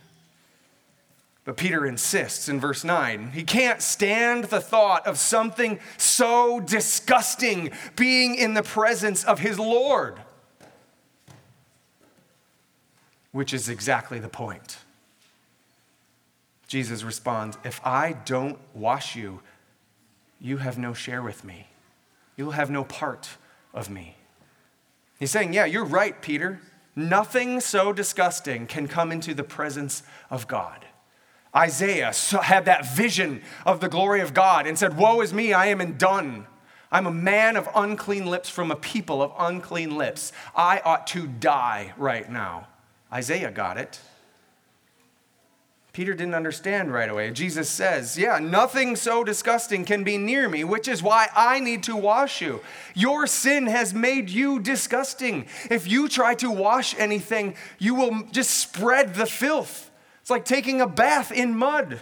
But 1.43 1.57
Peter 1.57 1.85
insists 1.85 2.49
in 2.49 2.59
verse 2.59 2.83
9. 2.83 3.31
He 3.33 3.43
can't 3.43 3.81
stand 3.81 4.45
the 4.45 4.61
thought 4.61 5.05
of 5.05 5.19
something 5.19 5.79
so 5.97 6.59
disgusting 6.59 7.71
being 7.95 8.35
in 8.35 8.55
the 8.55 8.63
presence 8.63 9.23
of 9.23 9.39
his 9.39 9.59
Lord, 9.59 10.19
which 13.31 13.53
is 13.53 13.69
exactly 13.69 14.17
the 14.17 14.29
point. 14.29 14.77
Jesus 16.67 17.03
responds 17.03 17.57
If 17.63 17.79
I 17.85 18.13
don't 18.13 18.57
wash 18.73 19.15
you, 19.15 19.41
you 20.39 20.57
have 20.57 20.77
no 20.77 20.93
share 20.93 21.21
with 21.21 21.43
me. 21.43 21.67
You'll 22.37 22.51
have 22.51 22.69
no 22.69 22.83
part 22.83 23.29
of 23.73 23.89
me. 23.89 24.17
He's 25.19 25.31
saying, 25.31 25.53
Yeah, 25.53 25.65
you're 25.65 25.85
right, 25.85 26.21
Peter. 26.21 26.59
Nothing 26.95 27.59
so 27.59 27.91
disgusting 27.91 28.67
can 28.67 28.87
come 28.87 29.11
into 29.11 29.33
the 29.33 29.43
presence 29.43 30.03
of 30.29 30.47
God. 30.47 30.85
Isaiah 31.55 32.13
had 32.41 32.65
that 32.65 32.85
vision 32.95 33.41
of 33.65 33.79
the 33.79 33.89
glory 33.89 34.21
of 34.21 34.33
God 34.33 34.67
and 34.67 34.77
said, 34.77 34.97
Woe 34.97 35.21
is 35.21 35.33
me, 35.33 35.53
I 35.53 35.67
am 35.67 35.81
undone. 35.81 36.47
I'm 36.91 37.07
a 37.07 37.11
man 37.11 37.57
of 37.57 37.67
unclean 37.75 38.25
lips 38.25 38.49
from 38.49 38.71
a 38.71 38.75
people 38.75 39.21
of 39.21 39.33
unclean 39.37 39.97
lips. 39.97 40.31
I 40.55 40.81
ought 40.85 41.07
to 41.07 41.27
die 41.27 41.93
right 41.97 42.29
now. 42.29 42.67
Isaiah 43.11 43.51
got 43.51 43.77
it. 43.77 43.99
Peter 45.95 46.13
didn't 46.13 46.35
understand 46.35 46.91
right 46.91 47.07
away. 47.07 47.31
Jesus 47.31 47.69
says, 47.69 48.17
Yeah, 48.17 48.37
nothing 48.37 48.97
so 48.97 49.23
disgusting 49.23 49.85
can 49.85 50.03
be 50.03 50.17
near 50.17 50.49
me, 50.49 50.65
which 50.65 50.89
is 50.89 51.01
why 51.01 51.29
I 51.33 51.61
need 51.61 51.83
to 51.83 51.95
wash 51.95 52.41
you. 52.41 52.59
Your 52.93 53.25
sin 53.27 53.67
has 53.67 53.93
made 53.93 54.29
you 54.29 54.59
disgusting. 54.59 55.47
If 55.71 55.87
you 55.87 56.09
try 56.09 56.35
to 56.35 56.51
wash 56.51 56.99
anything, 56.99 57.55
you 57.79 57.95
will 57.95 58.23
just 58.33 58.51
spread 58.59 59.15
the 59.15 59.25
filth. 59.25 59.89
It's 60.19 60.29
like 60.29 60.43
taking 60.43 60.81
a 60.81 60.85
bath 60.85 61.31
in 61.31 61.57
mud, 61.57 62.01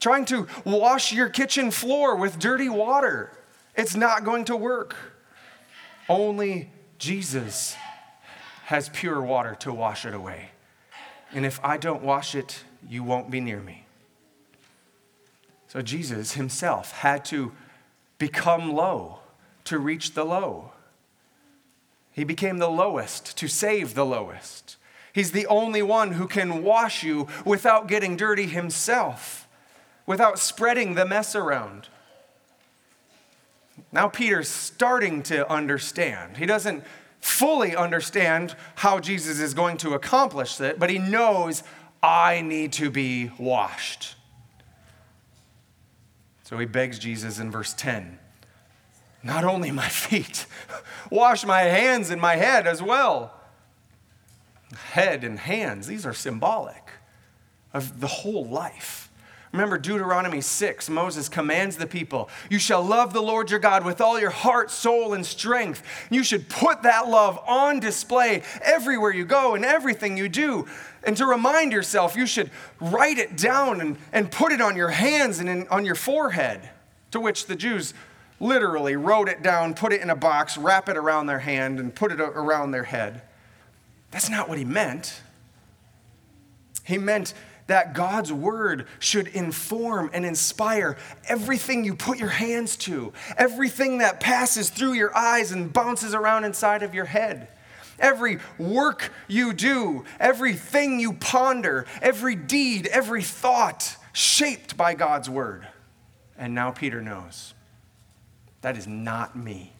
trying 0.00 0.24
to 0.24 0.46
wash 0.64 1.12
your 1.12 1.28
kitchen 1.28 1.70
floor 1.70 2.16
with 2.16 2.38
dirty 2.38 2.70
water. 2.70 3.30
It's 3.76 3.94
not 3.94 4.24
going 4.24 4.46
to 4.46 4.56
work. 4.56 4.96
Only 6.08 6.70
Jesus 6.96 7.76
has 8.64 8.88
pure 8.88 9.20
water 9.20 9.54
to 9.56 9.70
wash 9.70 10.06
it 10.06 10.14
away. 10.14 10.52
And 11.34 11.44
if 11.44 11.62
I 11.62 11.76
don't 11.76 12.02
wash 12.02 12.34
it, 12.34 12.64
you 12.88 13.02
won't 13.02 13.30
be 13.30 13.40
near 13.40 13.60
me. 13.60 13.86
So 15.68 15.82
Jesus 15.82 16.34
himself 16.34 16.92
had 16.92 17.24
to 17.26 17.52
become 18.18 18.72
low 18.72 19.18
to 19.64 19.78
reach 19.78 20.14
the 20.14 20.24
low. 20.24 20.70
He 22.12 22.22
became 22.22 22.58
the 22.58 22.70
lowest 22.70 23.36
to 23.38 23.48
save 23.48 23.94
the 23.94 24.06
lowest. 24.06 24.76
He's 25.12 25.32
the 25.32 25.46
only 25.46 25.82
one 25.82 26.12
who 26.12 26.28
can 26.28 26.62
wash 26.62 27.02
you 27.02 27.26
without 27.44 27.88
getting 27.88 28.16
dirty 28.16 28.46
himself, 28.46 29.48
without 30.06 30.38
spreading 30.38 30.94
the 30.94 31.04
mess 31.04 31.34
around. 31.34 31.88
Now 33.90 34.08
Peter's 34.08 34.48
starting 34.48 35.22
to 35.24 35.50
understand. 35.50 36.36
He 36.36 36.46
doesn't 36.46 36.84
fully 37.20 37.74
understand 37.74 38.54
how 38.76 39.00
Jesus 39.00 39.40
is 39.40 39.54
going 39.54 39.76
to 39.78 39.94
accomplish 39.94 40.60
it, 40.60 40.78
but 40.78 40.90
he 40.90 40.98
knows 40.98 41.62
I 42.04 42.42
need 42.42 42.72
to 42.74 42.90
be 42.90 43.30
washed. 43.38 44.14
So 46.42 46.58
he 46.58 46.66
begs 46.66 46.98
Jesus 46.98 47.38
in 47.38 47.50
verse 47.50 47.72
10 47.72 48.18
not 49.24 49.42
only 49.42 49.70
my 49.70 49.88
feet, 49.88 50.46
wash 51.10 51.44
my 51.44 51.62
hands 51.62 52.10
and 52.10 52.20
my 52.20 52.36
head 52.36 52.66
as 52.66 52.82
well. 52.82 53.32
Head 54.90 55.24
and 55.24 55.38
hands, 55.38 55.86
these 55.86 56.04
are 56.04 56.12
symbolic 56.12 56.90
of 57.72 58.00
the 58.00 58.06
whole 58.06 58.44
life. 58.44 59.10
Remember 59.52 59.78
Deuteronomy 59.78 60.40
6, 60.40 60.90
Moses 60.90 61.28
commands 61.28 61.76
the 61.76 61.86
people, 61.86 62.28
You 62.50 62.58
shall 62.58 62.82
love 62.82 63.12
the 63.12 63.22
Lord 63.22 63.52
your 63.52 63.60
God 63.60 63.84
with 63.84 64.00
all 64.00 64.18
your 64.18 64.30
heart, 64.30 64.68
soul, 64.68 65.14
and 65.14 65.24
strength. 65.24 65.80
You 66.10 66.24
should 66.24 66.48
put 66.48 66.82
that 66.82 67.08
love 67.08 67.38
on 67.46 67.78
display 67.78 68.42
everywhere 68.62 69.12
you 69.12 69.24
go 69.24 69.54
and 69.54 69.64
everything 69.64 70.16
you 70.16 70.28
do. 70.28 70.66
And 71.04 71.16
to 71.18 71.26
remind 71.26 71.72
yourself, 71.72 72.16
you 72.16 72.26
should 72.26 72.50
write 72.80 73.18
it 73.18 73.36
down 73.36 73.80
and, 73.80 73.96
and 74.12 74.30
put 74.30 74.52
it 74.52 74.60
on 74.60 74.76
your 74.76 74.88
hands 74.88 75.38
and 75.38 75.48
in, 75.48 75.68
on 75.68 75.84
your 75.84 75.94
forehead. 75.94 76.70
To 77.12 77.20
which 77.20 77.46
the 77.46 77.54
Jews 77.54 77.94
literally 78.40 78.96
wrote 78.96 79.28
it 79.28 79.42
down, 79.42 79.74
put 79.74 79.92
it 79.92 80.00
in 80.00 80.10
a 80.10 80.16
box, 80.16 80.56
wrap 80.58 80.88
it 80.88 80.96
around 80.96 81.26
their 81.26 81.38
hand, 81.38 81.78
and 81.78 81.94
put 81.94 82.10
it 82.10 82.20
around 82.20 82.72
their 82.72 82.84
head. 82.84 83.22
That's 84.10 84.28
not 84.30 84.48
what 84.48 84.58
he 84.58 84.64
meant. 84.64 85.20
He 86.84 86.98
meant 86.98 87.34
that 87.66 87.94
God's 87.94 88.32
word 88.32 88.86
should 88.98 89.28
inform 89.28 90.10
and 90.12 90.26
inspire 90.26 90.96
everything 91.28 91.84
you 91.84 91.94
put 91.94 92.18
your 92.18 92.28
hands 92.28 92.76
to, 92.76 93.12
everything 93.38 93.98
that 93.98 94.20
passes 94.20 94.70
through 94.70 94.92
your 94.92 95.16
eyes 95.16 95.50
and 95.50 95.72
bounces 95.72 96.14
around 96.14 96.44
inside 96.44 96.82
of 96.82 96.94
your 96.94 97.06
head. 97.06 97.48
Every 97.98 98.38
work 98.58 99.12
you 99.28 99.52
do, 99.52 100.04
everything 100.18 101.00
you 101.00 101.12
ponder, 101.14 101.86
every 102.02 102.34
deed, 102.34 102.86
every 102.86 103.22
thought 103.22 103.96
shaped 104.12 104.76
by 104.76 104.94
God's 104.94 105.28
word. 105.30 105.66
And 106.36 106.54
now 106.54 106.70
Peter 106.70 107.00
knows 107.00 107.54
that 108.62 108.76
is 108.76 108.86
not 108.86 109.36
me. 109.36 109.72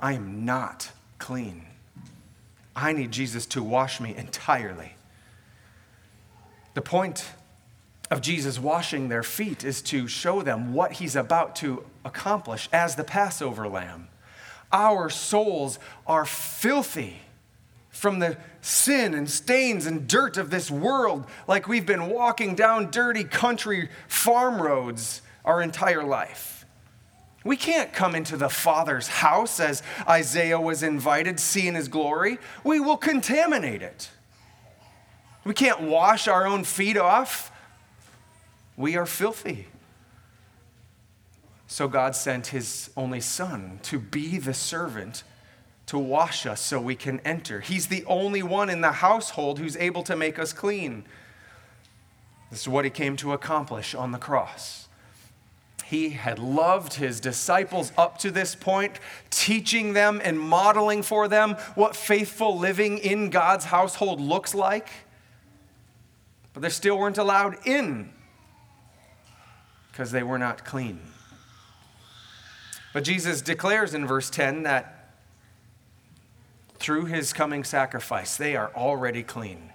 I 0.00 0.12
am 0.12 0.44
not 0.44 0.92
clean. 1.18 1.66
I 2.76 2.92
need 2.92 3.10
Jesus 3.10 3.44
to 3.46 3.62
wash 3.62 4.00
me 4.00 4.14
entirely. 4.16 4.94
The 6.74 6.82
point 6.82 7.24
of 8.10 8.20
Jesus 8.20 8.58
washing 8.58 9.08
their 9.08 9.24
feet 9.24 9.64
is 9.64 9.82
to 9.82 10.06
show 10.06 10.42
them 10.42 10.72
what 10.72 10.92
he's 10.92 11.16
about 11.16 11.56
to 11.56 11.84
accomplish 12.04 12.68
as 12.72 12.94
the 12.94 13.04
Passover 13.04 13.68
lamb. 13.68 14.08
Our 14.72 15.08
souls 15.10 15.78
are 16.06 16.24
filthy 16.24 17.20
from 17.90 18.18
the 18.18 18.36
sin 18.60 19.14
and 19.14 19.28
stains 19.28 19.86
and 19.86 20.06
dirt 20.06 20.36
of 20.36 20.50
this 20.50 20.70
world, 20.70 21.24
like 21.46 21.66
we've 21.66 21.86
been 21.86 22.10
walking 22.10 22.54
down 22.54 22.90
dirty 22.90 23.24
country 23.24 23.88
farm 24.06 24.60
roads 24.62 25.22
our 25.44 25.62
entire 25.62 26.04
life. 26.04 26.64
We 27.44 27.56
can't 27.56 27.92
come 27.92 28.14
into 28.14 28.36
the 28.36 28.50
Father's 28.50 29.08
house 29.08 29.58
as 29.58 29.82
Isaiah 30.06 30.60
was 30.60 30.82
invited, 30.82 31.40
seeing 31.40 31.74
his 31.74 31.88
glory. 31.88 32.38
We 32.62 32.78
will 32.78 32.96
contaminate 32.96 33.80
it. 33.80 34.10
We 35.44 35.54
can't 35.54 35.80
wash 35.80 36.28
our 36.28 36.46
own 36.46 36.64
feet 36.64 36.98
off. 36.98 37.50
We 38.76 38.96
are 38.96 39.06
filthy. 39.06 39.68
So 41.68 41.86
God 41.86 42.16
sent 42.16 42.48
his 42.48 42.90
only 42.96 43.20
son 43.20 43.78
to 43.84 44.00
be 44.00 44.38
the 44.38 44.54
servant 44.54 45.22
to 45.86 45.96
wash 45.96 46.46
us 46.46 46.60
so 46.60 46.80
we 46.80 46.96
can 46.96 47.20
enter. 47.20 47.60
He's 47.60 47.86
the 47.86 48.04
only 48.06 48.42
one 48.42 48.68
in 48.68 48.80
the 48.80 48.90
household 48.90 49.60
who's 49.60 49.76
able 49.76 50.02
to 50.02 50.16
make 50.16 50.38
us 50.38 50.52
clean. 50.52 51.04
This 52.50 52.62
is 52.62 52.68
what 52.68 52.84
he 52.84 52.90
came 52.90 53.16
to 53.18 53.32
accomplish 53.32 53.94
on 53.94 54.10
the 54.10 54.18
cross. 54.18 54.88
He 55.84 56.10
had 56.10 56.40
loved 56.40 56.94
his 56.94 57.20
disciples 57.20 57.92
up 57.96 58.18
to 58.18 58.32
this 58.32 58.56
point, 58.56 58.98
teaching 59.30 59.92
them 59.92 60.20
and 60.24 60.40
modeling 60.40 61.02
for 61.02 61.28
them 61.28 61.54
what 61.76 61.94
faithful 61.94 62.58
living 62.58 62.98
in 62.98 63.30
God's 63.30 63.66
household 63.66 64.20
looks 64.20 64.54
like 64.54 64.88
but 66.58 66.62
they 66.62 66.70
still 66.70 66.98
weren't 66.98 67.18
allowed 67.18 67.56
in 67.68 68.10
because 69.92 70.10
they 70.10 70.24
were 70.24 70.38
not 70.38 70.64
clean. 70.64 71.00
But 72.92 73.04
Jesus 73.04 73.42
declares 73.42 73.94
in 73.94 74.06
verse 74.06 74.30
10 74.30 74.62
that 74.62 74.98
through 76.78 77.06
his 77.06 77.32
coming 77.32 77.64
sacrifice, 77.64 78.36
they 78.36 78.56
are 78.56 78.70
already 78.74 79.22
clean. 79.22 79.72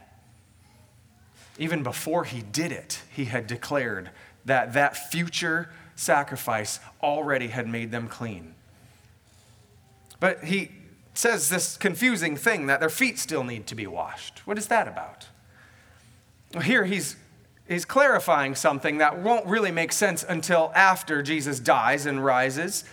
Even 1.57 1.83
before 1.83 2.23
he 2.23 2.41
did 2.41 2.71
it, 2.71 3.01
he 3.11 3.25
had 3.25 3.45
declared 3.45 4.09
that 4.45 4.73
that 4.73 4.97
future 4.97 5.69
sacrifice 5.95 6.79
already 7.01 7.47
had 7.47 7.67
made 7.67 7.91
them 7.91 8.07
clean. 8.07 8.55
But 10.19 10.45
he 10.45 10.71
says 11.13 11.49
this 11.49 11.77
confusing 11.77 12.35
thing 12.35 12.65
that 12.67 12.79
their 12.79 12.89
feet 12.89 13.19
still 13.19 13.43
need 13.43 13.67
to 13.67 13.75
be 13.75 13.85
washed. 13.85 14.39
What 14.47 14.57
is 14.57 14.67
that 14.67 14.87
about? 14.87 15.27
Here 16.63 16.85
he's, 16.85 17.15
he's 17.67 17.85
clarifying 17.85 18.55
something 18.55 18.97
that 18.97 19.19
won't 19.19 19.45
really 19.45 19.71
make 19.71 19.91
sense 19.91 20.23
until 20.27 20.71
after 20.75 21.21
Jesus 21.21 21.59
dies 21.59 22.05
and 22.05 22.23
rises. 22.23 22.83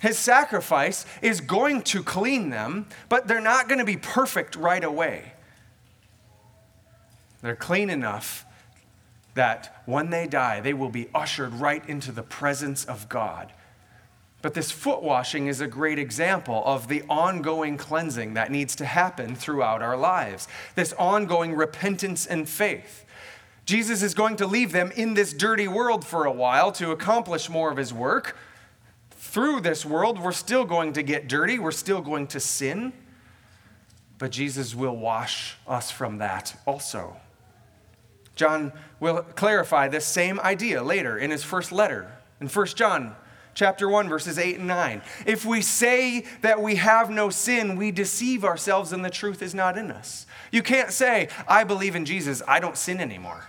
His 0.00 0.18
sacrifice 0.18 1.04
is 1.22 1.40
going 1.40 1.82
to 1.82 2.02
clean 2.02 2.50
them, 2.50 2.86
but 3.08 3.28
they're 3.28 3.40
not 3.40 3.68
going 3.68 3.78
to 3.78 3.84
be 3.84 3.96
perfect 3.96 4.56
right 4.56 4.82
away. 4.82 5.32
They're 7.42 7.56
clean 7.56 7.90
enough 7.90 8.46
that 9.34 9.82
when 9.86 10.10
they 10.10 10.26
die, 10.26 10.60
they 10.60 10.74
will 10.74 10.88
be 10.88 11.08
ushered 11.14 11.54
right 11.54 11.86
into 11.88 12.12
the 12.12 12.22
presence 12.22 12.84
of 12.84 13.08
God. 13.08 13.52
But 14.42 14.54
this 14.54 14.70
foot 14.70 15.02
washing 15.02 15.46
is 15.46 15.60
a 15.60 15.66
great 15.66 15.98
example 15.98 16.62
of 16.64 16.88
the 16.88 17.02
ongoing 17.08 17.76
cleansing 17.76 18.34
that 18.34 18.50
needs 18.50 18.74
to 18.76 18.86
happen 18.86 19.36
throughout 19.36 19.82
our 19.82 19.96
lives, 19.96 20.48
this 20.74 20.94
ongoing 20.94 21.54
repentance 21.54 22.26
and 22.26 22.48
faith. 22.48 23.04
Jesus 23.66 24.02
is 24.02 24.14
going 24.14 24.36
to 24.36 24.46
leave 24.46 24.72
them 24.72 24.90
in 24.96 25.14
this 25.14 25.34
dirty 25.34 25.68
world 25.68 26.06
for 26.06 26.24
a 26.24 26.32
while 26.32 26.72
to 26.72 26.90
accomplish 26.90 27.50
more 27.50 27.70
of 27.70 27.76
his 27.76 27.92
work. 27.92 28.36
Through 29.30 29.60
this 29.60 29.86
world, 29.86 30.18
we're 30.18 30.32
still 30.32 30.64
going 30.64 30.94
to 30.94 31.04
get 31.04 31.28
dirty, 31.28 31.60
we're 31.60 31.70
still 31.70 32.00
going 32.00 32.26
to 32.28 32.40
sin, 32.40 32.92
but 34.18 34.32
Jesus 34.32 34.74
will 34.74 34.96
wash 34.96 35.56
us 35.68 35.88
from 35.88 36.18
that 36.18 36.60
also. 36.66 37.16
John 38.34 38.72
will 38.98 39.22
clarify 39.22 39.86
this 39.86 40.04
same 40.04 40.40
idea 40.40 40.82
later 40.82 41.16
in 41.16 41.30
his 41.30 41.44
first 41.44 41.70
letter. 41.70 42.10
In 42.40 42.48
1 42.48 42.66
John 42.74 43.14
chapter 43.54 43.88
1 43.88 44.08
verses 44.08 44.36
8 44.36 44.58
and 44.58 44.66
9 44.66 45.02
if 45.26 45.44
we 45.44 45.60
say 45.60 46.24
that 46.40 46.60
we 46.60 46.76
have 46.76 47.08
no 47.08 47.30
sin 47.30 47.76
we 47.76 47.90
deceive 47.90 48.44
ourselves 48.44 48.92
and 48.92 49.04
the 49.04 49.10
truth 49.10 49.42
is 49.42 49.54
not 49.54 49.76
in 49.76 49.90
us 49.90 50.24
you 50.52 50.62
can't 50.62 50.92
say 50.92 51.28
i 51.48 51.64
believe 51.64 51.96
in 51.96 52.04
jesus 52.04 52.42
i 52.46 52.60
don't 52.60 52.76
sin 52.76 53.00
anymore 53.00 53.48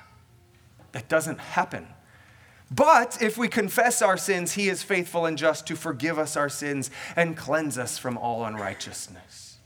that 0.91 1.08
doesn't 1.08 1.38
happen 1.38 1.88
but 2.73 3.21
if 3.21 3.38
we 3.38 3.47
confess 3.47 4.01
our 4.01 4.17
sins 4.17 4.53
he 4.53 4.69
is 4.69 4.81
faithful 4.81 5.25
and 5.25 5.38
just 5.38 5.67
to 5.67 5.75
forgive 5.75 6.17
us 6.17 6.38
our 6.38 6.49
sins 6.49 6.89
and 7.15 7.38
cleanse 7.38 7.77
us 7.77 7.97
from 7.97 8.17
all 8.17 8.45
unrighteousness 8.45 9.57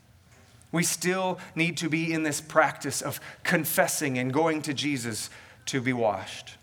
we 0.72 0.84
still 0.84 1.40
need 1.56 1.78
to 1.78 1.88
be 1.88 2.12
in 2.12 2.24
this 2.24 2.42
practice 2.42 3.02
of 3.02 3.20
confessing 3.44 4.18
and 4.18 4.34
going 4.34 4.62
to 4.62 4.74
jesus 4.74 5.30
to 5.66 5.80
be 5.80 5.94
washed 5.94 6.58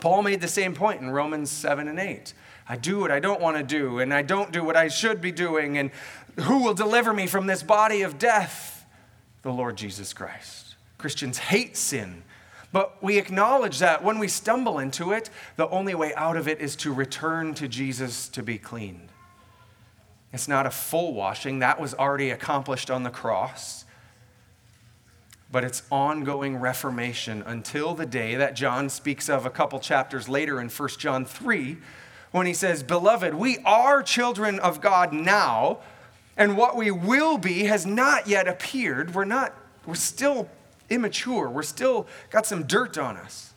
paul 0.00 0.22
made 0.22 0.40
the 0.40 0.48
same 0.48 0.74
point 0.74 1.00
in 1.00 1.10
romans 1.10 1.50
7 1.50 1.88
and 1.88 1.98
8 1.98 2.34
I 2.68 2.76
do 2.76 3.00
what 3.00 3.10
I 3.10 3.20
don't 3.20 3.40
want 3.40 3.56
to 3.56 3.62
do, 3.62 3.98
and 3.98 4.14
I 4.14 4.22
don't 4.22 4.52
do 4.52 4.64
what 4.64 4.76
I 4.76 4.88
should 4.88 5.20
be 5.20 5.32
doing, 5.32 5.78
and 5.78 5.90
who 6.40 6.62
will 6.62 6.74
deliver 6.74 7.12
me 7.12 7.26
from 7.26 7.46
this 7.46 7.62
body 7.62 8.02
of 8.02 8.18
death? 8.18 8.86
The 9.42 9.52
Lord 9.52 9.76
Jesus 9.76 10.12
Christ. 10.12 10.76
Christians 10.96 11.38
hate 11.38 11.76
sin, 11.76 12.22
but 12.72 13.02
we 13.02 13.18
acknowledge 13.18 13.78
that 13.80 14.02
when 14.02 14.18
we 14.18 14.28
stumble 14.28 14.78
into 14.78 15.12
it, 15.12 15.28
the 15.56 15.68
only 15.68 15.94
way 15.94 16.14
out 16.14 16.38
of 16.38 16.48
it 16.48 16.60
is 16.60 16.74
to 16.76 16.92
return 16.92 17.52
to 17.54 17.68
Jesus 17.68 18.28
to 18.30 18.42
be 18.42 18.56
cleaned. 18.56 19.10
It's 20.32 20.48
not 20.48 20.66
a 20.66 20.70
full 20.70 21.12
washing, 21.12 21.58
that 21.58 21.78
was 21.78 21.92
already 21.92 22.30
accomplished 22.30 22.90
on 22.90 23.02
the 23.02 23.10
cross. 23.10 23.84
But 25.50 25.64
it's 25.64 25.82
ongoing 25.90 26.56
reformation 26.56 27.42
until 27.46 27.94
the 27.94 28.06
day 28.06 28.36
that 28.36 28.56
John 28.56 28.88
speaks 28.88 29.28
of 29.28 29.44
a 29.44 29.50
couple 29.50 29.78
chapters 29.78 30.26
later 30.26 30.58
in 30.58 30.70
1 30.70 30.88
John 30.98 31.26
3 31.26 31.76
when 32.30 32.46
he 32.46 32.54
says, 32.54 32.82
Beloved, 32.82 33.34
we 33.34 33.58
are 33.58 34.02
children 34.02 34.58
of 34.58 34.80
God 34.80 35.12
now, 35.12 35.80
and 36.38 36.56
what 36.56 36.74
we 36.74 36.90
will 36.90 37.36
be 37.36 37.64
has 37.64 37.84
not 37.84 38.26
yet 38.26 38.48
appeared. 38.48 39.14
We're 39.14 39.26
not, 39.26 39.54
we're 39.84 39.94
still 39.94 40.48
immature. 40.92 41.48
We're 41.48 41.62
still 41.62 42.06
got 42.30 42.46
some 42.46 42.64
dirt 42.64 42.98
on 42.98 43.16
us. 43.16 43.52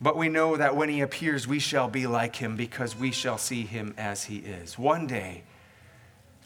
But 0.00 0.16
we 0.16 0.28
know 0.28 0.56
that 0.56 0.76
when 0.76 0.88
he 0.88 1.00
appears, 1.00 1.46
we 1.46 1.58
shall 1.58 1.88
be 1.88 2.06
like 2.06 2.36
him 2.36 2.56
because 2.56 2.94
we 2.94 3.12
shall 3.12 3.38
see 3.38 3.62
him 3.62 3.94
as 3.96 4.24
he 4.24 4.38
is. 4.38 4.78
One 4.78 5.06
day, 5.06 5.44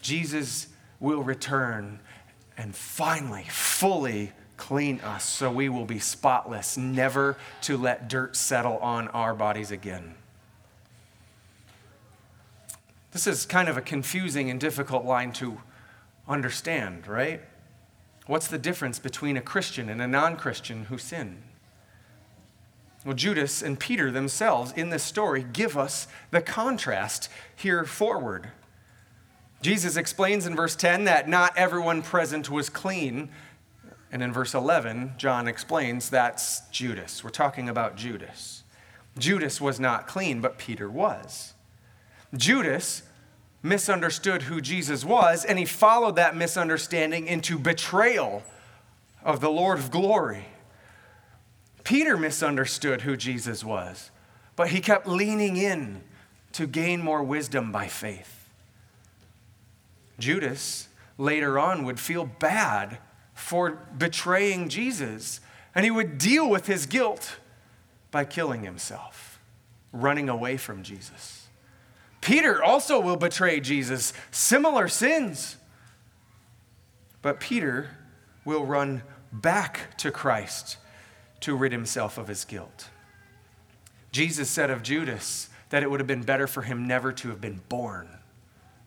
Jesus 0.01 0.67
will 0.99 1.21
return 1.23 1.99
and 2.57 2.75
finally, 2.75 3.45
fully 3.49 4.31
clean 4.55 4.99
us 5.01 5.23
so 5.23 5.51
we 5.51 5.67
will 5.67 5.85
be 5.85 5.99
spotless, 5.99 6.77
never 6.77 7.35
to 7.61 7.75
let 7.75 8.07
dirt 8.07 8.35
settle 8.35 8.77
on 8.77 9.07
our 9.09 9.33
bodies 9.33 9.71
again. 9.71 10.15
This 13.11 13.27
is 13.27 13.45
kind 13.45 13.67
of 13.67 13.75
a 13.75 13.81
confusing 13.81 14.49
and 14.49 14.59
difficult 14.59 15.03
line 15.03 15.33
to 15.33 15.57
understand, 16.27 17.07
right? 17.07 17.41
What's 18.27 18.47
the 18.47 18.57
difference 18.57 18.99
between 18.99 19.37
a 19.37 19.41
Christian 19.41 19.89
and 19.89 20.01
a 20.01 20.07
non 20.07 20.37
Christian 20.37 20.85
who 20.85 20.97
sin? 20.97 21.43
Well, 23.03 23.15
Judas 23.15 23.63
and 23.63 23.79
Peter 23.79 24.11
themselves 24.11 24.71
in 24.73 24.89
this 24.89 25.03
story 25.03 25.43
give 25.43 25.75
us 25.75 26.07
the 26.29 26.41
contrast 26.41 27.29
here 27.55 27.83
forward. 27.83 28.49
Jesus 29.61 29.95
explains 29.95 30.45
in 30.45 30.55
verse 30.55 30.75
10 30.75 31.05
that 31.05 31.27
not 31.27 31.57
everyone 31.57 32.01
present 32.03 32.49
was 32.49 32.69
clean. 32.69 33.29
And 34.11 34.21
in 34.21 34.33
verse 34.33 34.53
11, 34.53 35.13
John 35.17 35.47
explains 35.47 36.09
that's 36.09 36.61
Judas. 36.69 37.23
We're 37.23 37.29
talking 37.29 37.69
about 37.69 37.95
Judas. 37.95 38.63
Judas 39.17 39.59
was 39.59 39.79
not 39.79 40.07
clean, 40.07 40.41
but 40.41 40.57
Peter 40.57 40.89
was. 40.89 41.53
Judas 42.35 43.03
misunderstood 43.63 44.43
who 44.43 44.61
Jesus 44.61 45.05
was, 45.05 45.45
and 45.45 45.59
he 45.59 45.65
followed 45.65 46.15
that 46.15 46.35
misunderstanding 46.35 47.27
into 47.27 47.59
betrayal 47.59 48.43
of 49.23 49.39
the 49.39 49.51
Lord 49.51 49.77
of 49.77 49.91
glory. 49.91 50.45
Peter 51.83 52.17
misunderstood 52.17 53.01
who 53.01 53.15
Jesus 53.15 53.63
was, 53.63 54.11
but 54.55 54.69
he 54.69 54.81
kept 54.81 55.07
leaning 55.07 55.57
in 55.57 56.03
to 56.53 56.67
gain 56.67 57.01
more 57.01 57.23
wisdom 57.23 57.71
by 57.71 57.87
faith. 57.87 58.49
Judas 60.19 60.87
later 61.17 61.57
on 61.57 61.83
would 61.85 61.99
feel 61.99 62.25
bad 62.25 62.97
for 63.33 63.71
betraying 63.97 64.69
Jesus, 64.69 65.39
and 65.73 65.85
he 65.85 65.91
would 65.91 66.17
deal 66.17 66.49
with 66.49 66.67
his 66.67 66.85
guilt 66.85 67.37
by 68.11 68.25
killing 68.25 68.63
himself, 68.63 69.39
running 69.91 70.29
away 70.29 70.57
from 70.57 70.83
Jesus. 70.83 71.40
Peter 72.21 72.63
also 72.63 72.99
will 72.99 73.17
betray 73.17 73.59
Jesus, 73.59 74.13
similar 74.29 74.87
sins. 74.87 75.57
But 77.21 77.39
Peter 77.39 77.89
will 78.45 78.65
run 78.65 79.03
back 79.31 79.97
to 79.97 80.11
Christ 80.11 80.77
to 81.41 81.55
rid 81.55 81.71
himself 81.71 82.17
of 82.17 82.27
his 82.27 82.45
guilt. 82.45 82.89
Jesus 84.11 84.49
said 84.49 84.69
of 84.69 84.83
Judas 84.83 85.49
that 85.69 85.83
it 85.83 85.89
would 85.89 85.99
have 85.99 86.07
been 86.07 86.23
better 86.23 86.47
for 86.47 86.63
him 86.63 86.87
never 86.87 87.11
to 87.13 87.29
have 87.29 87.41
been 87.41 87.61
born, 87.69 88.07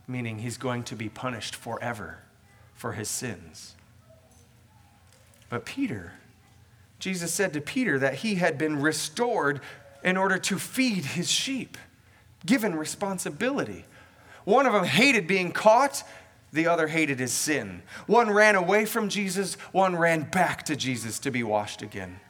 meaning 0.06 0.38
he's 0.38 0.58
going 0.58 0.84
to 0.84 0.94
be 0.94 1.08
punished 1.08 1.56
forever 1.56 2.18
for 2.74 2.92
his 2.92 3.08
sins. 3.08 3.74
But 5.48 5.64
Peter, 5.64 6.12
Jesus 6.98 7.32
said 7.32 7.52
to 7.52 7.60
Peter 7.60 7.98
that 7.98 8.16
he 8.16 8.36
had 8.36 8.58
been 8.58 8.80
restored 8.80 9.60
in 10.02 10.16
order 10.16 10.38
to 10.38 10.58
feed 10.58 11.04
his 11.04 11.30
sheep, 11.30 11.78
given 12.46 12.74
responsibility. 12.74 13.84
One 14.44 14.66
of 14.66 14.72
them 14.72 14.84
hated 14.84 15.26
being 15.26 15.52
caught, 15.52 16.02
the 16.52 16.66
other 16.66 16.88
hated 16.88 17.18
his 17.18 17.32
sin. 17.32 17.82
One 18.06 18.30
ran 18.30 18.54
away 18.54 18.84
from 18.84 19.08
Jesus, 19.08 19.54
one 19.72 19.96
ran 19.96 20.22
back 20.30 20.64
to 20.64 20.76
Jesus 20.76 21.18
to 21.20 21.30
be 21.30 21.42
washed 21.42 21.82
again. 21.82 22.20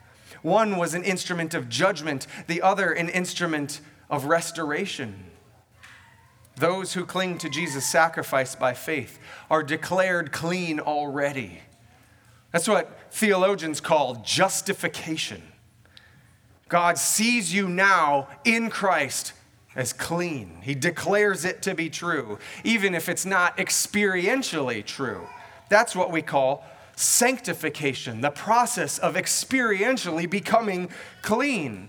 One 0.42 0.77
was 0.77 0.94
an 0.94 1.05
instrument 1.05 1.55
of 1.55 1.68
judgment, 1.68 2.27
the 2.46 2.62
other 2.62 2.92
an 2.92 3.09
instrument 3.09 3.81
of 4.11 4.27
restoration. 4.27 5.24
Those 6.57 6.92
who 6.92 7.05
cling 7.05 7.38
to 7.38 7.48
Jesus' 7.48 7.87
sacrifice 7.87 8.55
by 8.55 8.74
faith 8.74 9.18
are 9.50 9.62
declared 9.62 10.31
clean 10.31 10.79
already. 10.79 11.61
That's 12.53 12.68
what 12.68 12.96
theologians 13.11 13.81
call 13.81 14.16
justification. 14.16 15.42
God 16.68 16.98
sees 16.98 17.53
you 17.53 17.68
now 17.68 18.29
in 18.44 18.70
Christ 18.70 19.33
as 19.77 19.93
clean. 19.93 20.59
He 20.63 20.75
declares 20.75 21.45
it 21.45 21.63
to 21.63 21.75
be 21.75 21.91
true, 21.91 22.39
even 22.63 22.95
if 22.95 23.09
it's 23.09 23.27
not 23.27 23.57
experientially 23.57 24.85
true. 24.85 25.27
That's 25.69 25.97
what 25.97 26.11
we 26.11 26.23
call 26.23 26.65
sanctification, 26.97 28.21
the 28.21 28.31
process 28.31 28.99
of 28.99 29.15
experientially 29.15 30.29
becoming 30.29 30.89
clean. 31.23 31.89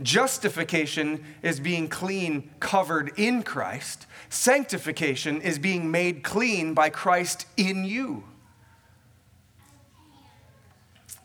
Justification 0.00 1.22
is 1.42 1.60
being 1.60 1.88
clean, 1.88 2.50
covered 2.58 3.12
in 3.18 3.42
Christ. 3.42 4.06
Sanctification 4.30 5.40
is 5.42 5.58
being 5.58 5.90
made 5.90 6.22
clean 6.22 6.72
by 6.74 6.88
Christ 6.88 7.46
in 7.56 7.84
you. 7.84 8.24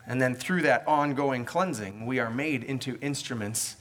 And 0.05 0.21
then 0.21 0.35
through 0.35 0.61
that 0.61 0.87
ongoing 0.87 1.43
cleansing, 1.43 2.05
we 2.05 2.19
are 2.19 2.29
made 2.29 2.63
into 2.63 2.97
instruments 3.01 3.77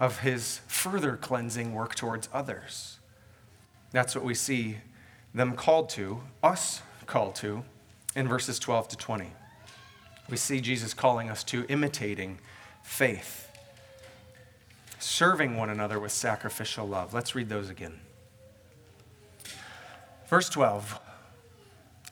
of 0.00 0.20
his 0.20 0.62
further 0.66 1.16
cleansing 1.16 1.74
work 1.74 1.94
towards 1.94 2.28
others. 2.32 2.98
That's 3.92 4.14
what 4.14 4.24
we 4.24 4.34
see 4.34 4.78
them 5.34 5.54
called 5.54 5.90
to, 5.90 6.22
us 6.42 6.82
called 7.06 7.34
to, 7.36 7.62
in 8.16 8.26
verses 8.26 8.58
12 8.58 8.88
to 8.88 8.96
20. 8.96 9.26
We 10.30 10.36
see 10.36 10.60
Jesus 10.60 10.94
calling 10.94 11.28
us 11.28 11.44
to 11.44 11.66
imitating 11.68 12.38
faith, 12.82 13.48
serving 14.98 15.56
one 15.56 15.70
another 15.70 16.00
with 16.00 16.12
sacrificial 16.12 16.86
love. 16.88 17.12
Let's 17.12 17.34
read 17.34 17.48
those 17.48 17.68
again. 17.68 18.00
Verse 20.28 20.48
12 20.48 20.98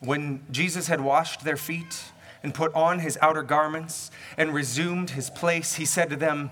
When 0.01 0.43
Jesus 0.51 0.87
had 0.87 1.01
washed 1.01 1.43
their 1.43 1.57
feet 1.57 2.03
and 2.43 2.53
put 2.53 2.73
on 2.75 2.99
his 2.99 3.17
outer 3.21 3.43
garments 3.43 4.11
and 4.37 4.53
resumed 4.53 5.11
his 5.11 5.29
place, 5.29 5.75
he 5.75 5.85
said 5.85 6.09
to 6.09 6.15
them, 6.15 6.51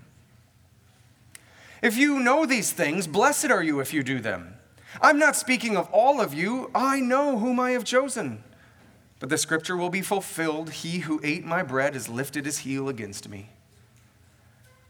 If 1.81 1.97
you 1.97 2.19
know 2.19 2.45
these 2.45 2.71
things, 2.71 3.07
blessed 3.07 3.49
are 3.49 3.63
you 3.63 3.79
if 3.79 3.93
you 3.93 4.03
do 4.03 4.19
them. 4.19 4.55
I'm 5.01 5.17
not 5.17 5.35
speaking 5.35 5.77
of 5.77 5.89
all 5.91 6.21
of 6.21 6.33
you, 6.33 6.69
I 6.75 6.99
know 6.99 7.37
whom 7.37 7.59
I 7.59 7.71
have 7.71 7.83
chosen. 7.83 8.43
But 9.19 9.29
the 9.29 9.37
scripture 9.37 9.77
will 9.77 9.89
be 9.89 10.01
fulfilled 10.01 10.69
He 10.69 10.99
who 10.99 11.19
ate 11.23 11.45
my 11.45 11.63
bread 11.63 11.93
has 11.93 12.09
lifted 12.09 12.45
his 12.45 12.59
heel 12.59 12.89
against 12.89 13.29
me. 13.29 13.49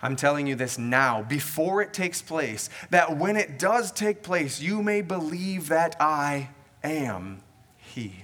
I'm 0.02 0.16
telling 0.16 0.48
you 0.48 0.56
this 0.56 0.78
now, 0.78 1.22
before 1.22 1.82
it 1.82 1.94
takes 1.94 2.22
place, 2.22 2.70
that 2.90 3.18
when 3.18 3.38
it 3.38 3.60
does 3.60 3.92
take 3.92 4.24
place, 4.24 4.60
you 4.60 4.82
may 4.82 5.02
believe 5.02 5.70
that 5.70 5.96
I 6.00 6.50
am 6.84 7.42
He. 7.78 8.24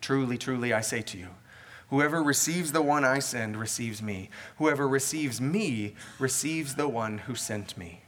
Truly, 0.00 0.36
truly, 0.36 0.74
I 0.74 0.82
say 0.82 1.00
to 1.00 1.18
you, 1.18 1.28
whoever 1.90 2.22
receives 2.22 2.72
the 2.72 2.82
one 2.82 3.04
I 3.04 3.18
send 3.18 3.56
receives 3.56 4.02
me. 4.02 4.30
Whoever 4.58 4.88
receives 4.88 5.40
me 5.40 5.94
receives 6.18 6.74
the 6.74 6.88
one 6.88 7.18
who 7.18 7.34
sent 7.34 7.76
me. 7.76 8.00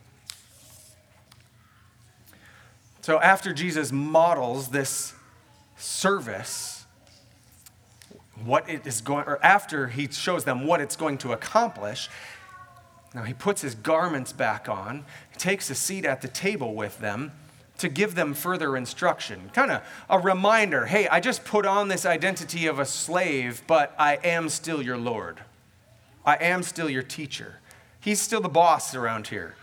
So 3.01 3.21
after 3.21 3.53
Jesus 3.53 3.93
models 3.93 4.69
this 4.69 5.15
service, 5.77 6.87
what 8.45 8.69
it 8.69 8.87
is 8.87 9.01
going, 9.01 9.27
or 9.27 9.39
after 9.45 9.87
he 9.89 10.09
shows 10.11 10.45
them 10.45 10.67
what 10.67 10.81
it's 10.81 10.97
going 10.97 11.19
to 11.19 11.33
accomplish, 11.33 12.09
now 13.15 13.23
he 13.23 13.33
puts 13.33 13.63
his 13.63 13.75
garments 13.75 14.33
back 14.33 14.69
on, 14.69 15.05
takes 15.39 15.71
a 15.71 15.75
seat 15.75 16.05
at 16.05 16.21
the 16.21 16.29
table 16.29 16.75
with 16.75 16.99
them 16.99 17.33
to 17.79 17.89
give 17.89 18.15
them 18.15 18.35
further 18.35 18.77
instruction. 18.77 19.51
Kind 19.53 19.71
of 19.71 19.83
a 20.09 20.19
reminder 20.19 20.87
hey, 20.87 21.09
I 21.09 21.21
just 21.21 21.45
put 21.45 21.67
on 21.67 21.89
this 21.89 22.07
identity 22.07 22.67
of 22.67 22.79
a 22.79 22.85
slave, 22.85 23.63
but 23.67 23.95
I 23.99 24.17
am 24.25 24.49
still 24.49 24.83
your 24.83 24.97
Lord. 24.97 25.41
I 26.25 26.37
am 26.37 26.63
still 26.63 26.91
your 26.91 27.03
teacher. 27.03 27.61
He's 28.01 28.21
still 28.21 28.41
the 28.41 28.49
boss 28.49 28.95
around 28.95 29.29
here. 29.29 29.55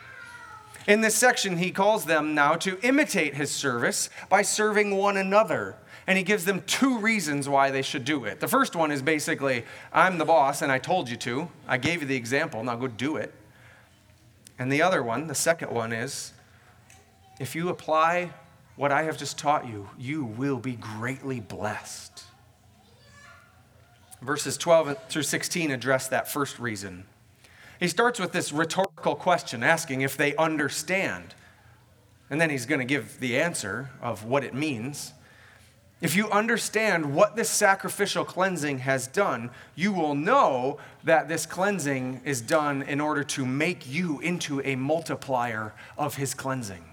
In 0.88 1.02
this 1.02 1.16
section, 1.16 1.58
he 1.58 1.72
calls 1.72 2.06
them 2.06 2.36
now 2.36 2.56
to 2.56 2.78
imitate 2.82 3.36
his 3.36 3.52
service 3.52 4.10
by 4.30 4.42
serving 4.42 4.96
one 4.96 5.18
another 5.18 5.78
and 6.08 6.18
he 6.18 6.24
gives 6.24 6.46
them 6.46 6.62
two 6.66 6.98
reasons 7.00 7.48
why 7.48 7.72
they 7.72 7.82
should 7.82 8.06
do 8.06 8.26
it. 8.26 8.40
The 8.40 8.48
first 8.48 8.76
one 8.76 8.92
is 8.92 9.02
basically, 9.02 9.64
I'm 9.94 10.18
the 10.18 10.26
boss 10.26 10.62
and 10.62 10.72
I 10.72 10.78
told 10.78 11.10
you 11.10 11.18
to. 11.18 11.50
I 11.68 11.78
gave 11.78 12.02
you 12.02 12.08
the 12.08 12.16
example, 12.16 12.64
now 12.64 12.76
go 12.76 12.88
do 12.88 13.16
it. 13.16 13.34
And 14.60 14.72
the 14.72 14.82
other 14.82 15.02
one, 15.02 15.28
the 15.28 15.36
second 15.36 15.72
one 15.72 15.94
is, 15.94 16.34
if 17.44 17.56
you 17.56 17.68
apply 17.68 18.32
what 18.78 18.94
I 18.94 19.04
have 19.04 19.18
just 19.18 19.38
taught 19.38 19.68
you, 19.68 19.90
you 20.00 20.24
will 20.24 20.60
be 20.60 20.78
greatly 20.78 21.42
blessed. 21.42 22.24
Verses 24.22 24.56
12 24.56 24.98
through 25.10 25.24
16 25.24 25.70
address 25.70 26.08
that 26.08 26.32
first 26.32 26.58
reason. 26.58 27.04
He 27.82 27.90
starts 27.90 28.18
with 28.18 28.32
this 28.32 28.54
rhetorical 28.54 29.16
question, 29.16 29.62
asking 29.62 30.00
if 30.02 30.16
they 30.16 30.34
understand. 30.38 31.36
And 32.30 32.40
then 32.40 32.50
he's 32.50 32.66
going 32.66 32.80
to 32.80 32.86
give 32.86 33.20
the 33.20 33.38
answer 33.38 33.90
of 34.02 34.24
what 34.24 34.46
it 34.46 34.54
means. 34.54 35.12
if 36.00 36.16
you 36.16 36.30
understand 36.32 37.14
what 37.14 37.36
this 37.36 37.50
sacrificial 37.50 38.24
cleansing 38.24 38.80
has 38.80 39.06
done, 39.08 39.52
you 39.76 39.92
will 39.92 40.16
know 40.16 40.78
that 41.04 41.28
this 41.28 41.46
cleansing 41.46 42.22
is 42.24 42.40
done 42.40 42.84
in 42.84 43.02
order 43.02 43.24
to 43.24 43.46
make 43.46 43.90
you 43.90 44.22
into 44.22 44.62
a 44.64 44.78
multiplier 44.78 45.74
of 45.98 46.16
his 46.16 46.34
cleansing. 46.34 46.86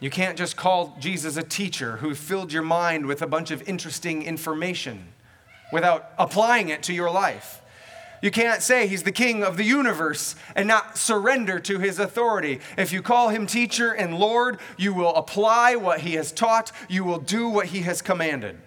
You 0.00 0.10
can't 0.10 0.36
just 0.36 0.56
call 0.56 0.96
Jesus 1.00 1.36
a 1.36 1.42
teacher 1.42 1.98
who 1.98 2.14
filled 2.14 2.52
your 2.52 2.62
mind 2.62 3.06
with 3.06 3.22
a 3.22 3.26
bunch 3.26 3.50
of 3.50 3.66
interesting 3.68 4.22
information 4.22 5.08
without 5.72 6.10
applying 6.18 6.68
it 6.68 6.82
to 6.84 6.92
your 6.92 7.10
life. 7.10 7.62
You 8.22 8.30
can't 8.30 8.62
say 8.62 8.86
he's 8.86 9.02
the 9.02 9.12
king 9.12 9.42
of 9.42 9.56
the 9.56 9.64
universe 9.64 10.36
and 10.54 10.66
not 10.66 10.96
surrender 10.96 11.60
to 11.60 11.78
his 11.78 11.98
authority. 11.98 12.60
If 12.76 12.92
you 12.92 13.02
call 13.02 13.28
him 13.28 13.46
teacher 13.46 13.92
and 13.92 14.18
Lord, 14.18 14.58
you 14.76 14.94
will 14.94 15.14
apply 15.14 15.76
what 15.76 16.00
he 16.00 16.14
has 16.14 16.32
taught, 16.32 16.72
you 16.88 17.04
will 17.04 17.18
do 17.18 17.48
what 17.48 17.66
he 17.66 17.82
has 17.82 18.02
commanded. 18.02 18.58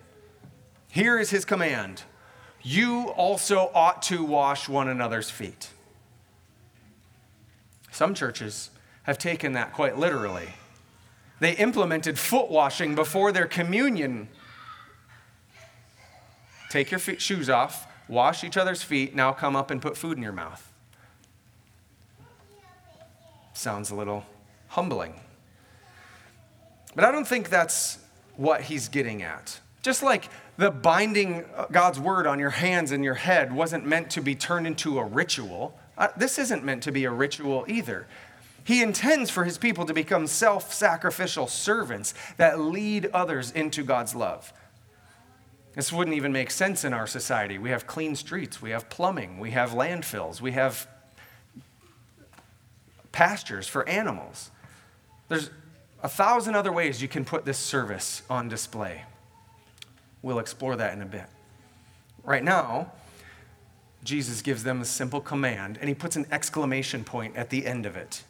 Here 0.91 1.19
is 1.19 1.29
his 1.29 1.45
command 1.45 2.03
You 2.61 3.09
also 3.09 3.71
ought 3.73 4.01
to 4.03 4.23
wash 4.23 4.67
one 4.67 4.87
another's 4.87 5.29
feet. 5.29 5.69
Some 7.91 8.13
churches 8.13 8.69
have 9.03 9.17
taken 9.17 9.53
that 9.53 9.73
quite 9.73 9.97
literally. 9.97 10.49
They 11.39 11.53
implemented 11.53 12.19
foot 12.19 12.49
washing 12.49 12.95
before 12.95 13.31
their 13.31 13.47
communion. 13.47 14.29
Take 16.69 16.91
your 16.91 16.99
feet, 16.99 17.21
shoes 17.21 17.49
off, 17.49 17.87
wash 18.07 18.43
each 18.43 18.57
other's 18.57 18.83
feet, 18.83 19.15
now 19.15 19.31
come 19.31 19.55
up 19.55 19.71
and 19.71 19.81
put 19.81 19.97
food 19.97 20.17
in 20.17 20.23
your 20.23 20.33
mouth. 20.33 20.71
Sounds 23.53 23.91
a 23.91 23.95
little 23.95 24.25
humbling. 24.67 25.19
But 26.95 27.05
I 27.05 27.11
don't 27.11 27.27
think 27.27 27.49
that's 27.49 27.99
what 28.35 28.61
he's 28.61 28.87
getting 28.87 29.21
at. 29.21 29.59
Just 29.81 30.03
like 30.03 30.29
the 30.57 30.71
binding 30.71 31.45
God's 31.71 31.99
word 31.99 32.27
on 32.27 32.39
your 32.39 32.49
hands 32.49 32.91
and 32.91 33.03
your 33.03 33.13
head 33.13 33.53
wasn't 33.53 33.85
meant 33.85 34.09
to 34.11 34.21
be 34.21 34.35
turned 34.35 34.67
into 34.67 34.99
a 34.99 35.03
ritual, 35.03 35.77
uh, 35.97 36.09
this 36.17 36.37
isn't 36.39 36.63
meant 36.63 36.83
to 36.83 36.91
be 36.91 37.05
a 37.05 37.11
ritual 37.11 37.65
either. 37.67 38.07
He 38.69 38.83
intends 38.83 39.31
for 39.31 39.45
his 39.45 39.57
people 39.57 39.87
to 39.87 39.95
become 39.95 40.27
self 40.27 40.71
sacrificial 40.71 41.47
servants 41.47 42.13
that 42.37 42.59
lead 42.59 43.07
others 43.15 43.49
into 43.49 43.81
God's 43.81 44.13
love. 44.13 44.53
This 45.73 45.91
wouldn't 45.91 46.15
even 46.15 46.31
make 46.31 46.51
sense 46.51 46.83
in 46.83 46.93
our 46.93 47.07
society. 47.07 47.57
We 47.57 47.71
have 47.71 47.87
clean 47.87 48.15
streets, 48.15 48.61
we 48.61 48.69
have 48.69 48.87
plumbing, 48.87 49.39
we 49.39 49.49
have 49.51 49.71
landfills, 49.71 50.39
we 50.39 50.51
have 50.51 50.87
pastures 53.11 53.67
for 53.67 53.89
animals. 53.89 54.51
There's 55.29 55.49
a 56.03 56.07
thousand 56.07 56.53
other 56.53 56.71
ways 56.71 57.01
you 57.01 57.07
can 57.07 57.25
put 57.25 57.45
this 57.45 57.57
service 57.57 58.21
on 58.29 58.49
display. 58.49 59.01
We'll 60.21 60.37
explore 60.37 60.75
that 60.75 60.93
in 60.93 61.01
a 61.01 61.07
bit. 61.07 61.25
Right 62.23 62.43
now, 62.43 62.91
Jesus 64.03 64.43
gives 64.43 64.63
them 64.63 64.79
a 64.79 64.85
simple 64.85 65.21
command, 65.21 65.79
and 65.79 65.89
he 65.89 65.95
puts 65.95 66.15
an 66.15 66.27
exclamation 66.31 67.03
point 67.03 67.35
at 67.35 67.49
the 67.49 67.65
end 67.65 67.87
of 67.87 67.97
it 67.97 68.21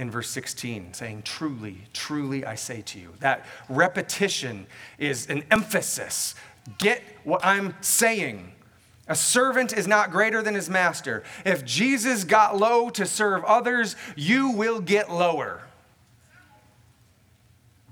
in 0.00 0.10
verse 0.10 0.30
16, 0.30 0.94
saying, 0.94 1.22
Truly, 1.22 1.82
truly, 1.92 2.44
I 2.44 2.54
say 2.56 2.82
to 2.82 2.98
you. 2.98 3.12
That 3.20 3.46
repetition 3.68 4.66
is 4.98 5.28
an 5.28 5.44
emphasis 5.50 6.34
Get 6.78 7.02
what 7.24 7.44
I'm 7.44 7.74
saying. 7.80 8.52
A 9.08 9.16
servant 9.16 9.76
is 9.76 9.88
not 9.88 10.10
greater 10.10 10.42
than 10.42 10.54
his 10.54 10.70
master. 10.70 11.24
If 11.44 11.64
Jesus 11.64 12.24
got 12.24 12.56
low 12.56 12.90
to 12.90 13.06
serve 13.06 13.44
others, 13.44 13.96
you 14.14 14.50
will 14.50 14.80
get 14.80 15.10
lower. 15.10 15.62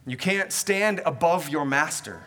You 0.07 0.17
can't 0.17 0.53
stand 0.53 1.01
above 1.05 1.49
your 1.49 1.65
master. 1.65 2.23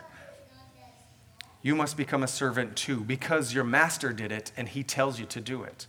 You 1.62 1.74
must 1.74 1.96
become 1.96 2.22
a 2.22 2.28
servant 2.28 2.76
too 2.76 3.00
because 3.00 3.54
your 3.54 3.64
master 3.64 4.12
did 4.12 4.30
it 4.30 4.52
and 4.56 4.68
he 4.68 4.82
tells 4.82 5.18
you 5.18 5.26
to 5.26 5.40
do 5.40 5.62
it. 5.62 5.86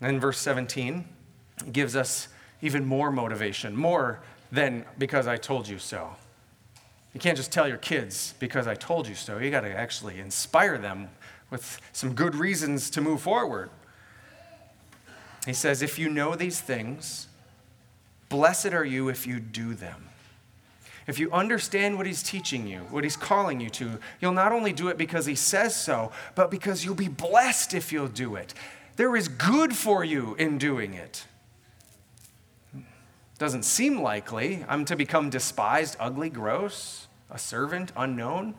And 0.00 0.20
verse 0.20 0.38
17 0.38 1.04
gives 1.72 1.96
us 1.96 2.28
even 2.62 2.84
more 2.84 3.10
motivation, 3.10 3.76
more 3.76 4.20
than 4.52 4.84
because 4.98 5.26
I 5.26 5.36
told 5.36 5.68
you 5.68 5.78
so. 5.78 6.10
You 7.12 7.20
can't 7.20 7.36
just 7.36 7.50
tell 7.50 7.66
your 7.66 7.78
kids 7.78 8.34
because 8.38 8.66
I 8.66 8.74
told 8.74 9.08
you 9.08 9.14
so. 9.14 9.38
You 9.38 9.50
got 9.50 9.62
to 9.62 9.74
actually 9.74 10.20
inspire 10.20 10.78
them 10.78 11.08
with 11.50 11.80
some 11.92 12.14
good 12.14 12.34
reasons 12.34 12.90
to 12.90 13.00
move 13.00 13.22
forward. 13.22 13.70
He 15.46 15.52
says, 15.52 15.80
If 15.80 15.98
you 15.98 16.08
know 16.08 16.34
these 16.34 16.60
things, 16.60 17.28
blessed 18.28 18.74
are 18.74 18.84
you 18.84 19.08
if 19.08 19.26
you 19.26 19.40
do 19.40 19.74
them. 19.74 20.08
If 21.06 21.20
you 21.20 21.30
understand 21.30 21.96
what 21.96 22.06
he's 22.06 22.22
teaching 22.22 22.66
you, 22.66 22.80
what 22.90 23.04
he's 23.04 23.16
calling 23.16 23.60
you 23.60 23.70
to, 23.70 23.98
you'll 24.20 24.32
not 24.32 24.50
only 24.50 24.72
do 24.72 24.88
it 24.88 24.98
because 24.98 25.24
he 25.24 25.36
says 25.36 25.76
so, 25.76 26.10
but 26.34 26.50
because 26.50 26.84
you'll 26.84 26.96
be 26.96 27.08
blessed 27.08 27.74
if 27.74 27.92
you'll 27.92 28.08
do 28.08 28.34
it. 28.34 28.54
There 28.96 29.14
is 29.14 29.28
good 29.28 29.76
for 29.76 30.04
you 30.04 30.34
in 30.34 30.58
doing 30.58 30.94
it. 30.94 31.24
Doesn't 33.38 33.64
seem 33.64 34.00
likely. 34.00 34.64
I'm 34.68 34.84
to 34.86 34.96
become 34.96 35.30
despised, 35.30 35.96
ugly, 36.00 36.30
gross 36.30 37.06
a 37.30 37.38
servant, 37.38 37.92
unknown? 37.96 38.54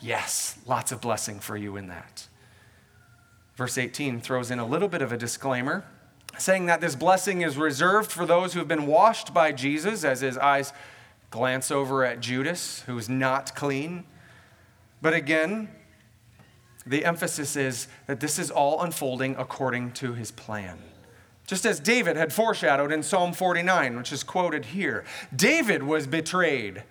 Yes, 0.00 0.58
lots 0.66 0.92
of 0.92 1.00
blessing 1.00 1.40
for 1.40 1.56
you 1.56 1.76
in 1.76 1.88
that. 1.88 2.28
Verse 3.56 3.78
18 3.78 4.20
throws 4.20 4.50
in 4.50 4.58
a 4.58 4.66
little 4.66 4.88
bit 4.88 5.02
of 5.02 5.12
a 5.12 5.16
disclaimer, 5.16 5.84
saying 6.38 6.66
that 6.66 6.80
this 6.80 6.96
blessing 6.96 7.42
is 7.42 7.56
reserved 7.56 8.10
for 8.10 8.26
those 8.26 8.52
who 8.52 8.58
have 8.58 8.68
been 8.68 8.86
washed 8.86 9.32
by 9.32 9.52
Jesus, 9.52 10.04
as 10.04 10.20
his 10.20 10.36
eyes 10.38 10.72
glance 11.30 11.70
over 11.70 12.04
at 12.04 12.20
Judas, 12.20 12.82
who 12.86 12.98
is 12.98 13.08
not 13.08 13.54
clean. 13.54 14.04
But 15.00 15.14
again, 15.14 15.68
the 16.86 17.04
emphasis 17.04 17.56
is 17.56 17.88
that 18.06 18.20
this 18.20 18.38
is 18.38 18.50
all 18.50 18.82
unfolding 18.82 19.36
according 19.36 19.92
to 19.92 20.14
his 20.14 20.30
plan. 20.30 20.78
Just 21.46 21.66
as 21.66 21.78
David 21.78 22.16
had 22.16 22.32
foreshadowed 22.32 22.90
in 22.90 23.02
Psalm 23.02 23.32
49, 23.32 23.96
which 23.96 24.12
is 24.12 24.22
quoted 24.22 24.66
here. 24.66 25.04
David 25.34 25.82
was 25.82 26.06
betrayed 26.06 26.84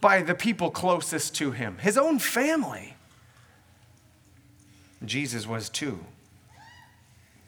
by 0.00 0.22
the 0.22 0.34
people 0.34 0.70
closest 0.70 1.34
to 1.36 1.50
him, 1.50 1.78
his 1.78 1.98
own 1.98 2.18
family. 2.18 2.94
Jesus 5.04 5.46
was 5.46 5.68
too, 5.68 6.04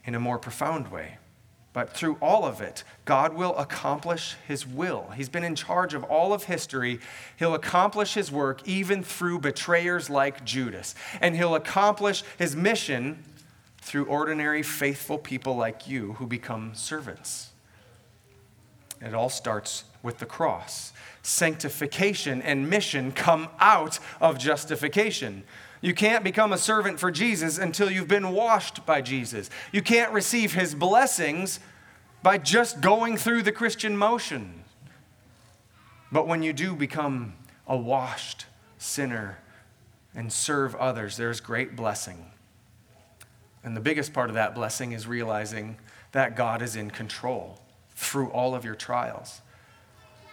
in 0.04 0.14
a 0.14 0.20
more 0.20 0.38
profound 0.38 0.90
way. 0.90 1.18
But 1.72 1.90
through 1.90 2.16
all 2.20 2.44
of 2.44 2.60
it, 2.60 2.82
God 3.04 3.34
will 3.34 3.56
accomplish 3.56 4.34
his 4.48 4.66
will. 4.66 5.10
He's 5.14 5.28
been 5.28 5.44
in 5.44 5.54
charge 5.54 5.94
of 5.94 6.02
all 6.04 6.32
of 6.32 6.44
history. 6.44 6.98
He'll 7.38 7.54
accomplish 7.54 8.14
his 8.14 8.32
work 8.32 8.66
even 8.66 9.04
through 9.04 9.40
betrayers 9.40 10.10
like 10.10 10.44
Judas. 10.44 10.94
And 11.20 11.36
he'll 11.36 11.54
accomplish 11.54 12.24
his 12.36 12.56
mission 12.56 13.22
through 13.88 14.04
ordinary, 14.04 14.62
faithful 14.62 15.18
people 15.18 15.56
like 15.56 15.88
you 15.88 16.12
who 16.14 16.26
become 16.26 16.74
servants. 16.74 17.50
It 19.00 19.14
all 19.14 19.30
starts 19.30 19.84
with 20.02 20.18
the 20.18 20.26
cross 20.26 20.92
sanctification 21.22 22.40
and 22.40 22.70
mission 22.70 23.12
come 23.12 23.48
out 23.58 23.98
of 24.20 24.38
justification. 24.38 25.44
You 25.80 25.94
can't 25.94 26.24
become 26.24 26.52
a 26.52 26.58
servant 26.58 26.98
for 26.98 27.10
Jesus 27.10 27.58
until 27.58 27.90
you've 27.90 28.08
been 28.08 28.32
washed 28.32 28.84
by 28.86 29.00
Jesus. 29.00 29.50
You 29.70 29.82
can't 29.82 30.12
receive 30.12 30.54
his 30.54 30.74
blessings 30.74 31.60
by 32.22 32.38
just 32.38 32.80
going 32.80 33.16
through 33.16 33.42
the 33.42 33.52
Christian 33.52 33.96
motion. 33.96 34.64
But 36.10 36.26
when 36.26 36.42
you 36.42 36.52
do 36.52 36.74
become 36.74 37.34
a 37.66 37.76
washed 37.76 38.46
sinner 38.78 39.38
and 40.14 40.32
serve 40.32 40.74
others, 40.76 41.16
there's 41.16 41.40
great 41.40 41.76
blessing. 41.76 42.32
And 43.68 43.76
the 43.76 43.82
biggest 43.82 44.14
part 44.14 44.30
of 44.30 44.34
that 44.34 44.54
blessing 44.54 44.92
is 44.92 45.06
realizing 45.06 45.76
that 46.12 46.34
God 46.34 46.62
is 46.62 46.74
in 46.74 46.90
control 46.90 47.60
through 47.90 48.30
all 48.30 48.54
of 48.54 48.64
your 48.64 48.74
trials. 48.74 49.42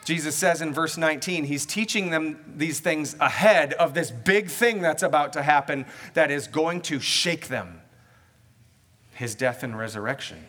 Jesus 0.06 0.38
says 0.38 0.62
in 0.62 0.74
verse 0.74 0.96
19, 0.96 1.44
he's 1.44 1.66
teaching 1.66 2.12
them 2.12 2.40
these 2.56 2.80
things 2.80 3.14
ahead 3.20 3.74
of 3.74 3.94
this 3.94 4.10
big 4.10 4.48
thing 4.48 4.82
that's 4.82 5.04
about 5.04 5.34
to 5.34 5.44
happen 5.44 5.86
that 6.14 6.32
is 6.32 6.48
going 6.48 6.80
to 6.84 7.02
shake 7.02 7.50
them 7.50 7.82
his 9.16 9.36
death 9.36 9.64
and 9.64 9.78
resurrection. 9.78 10.46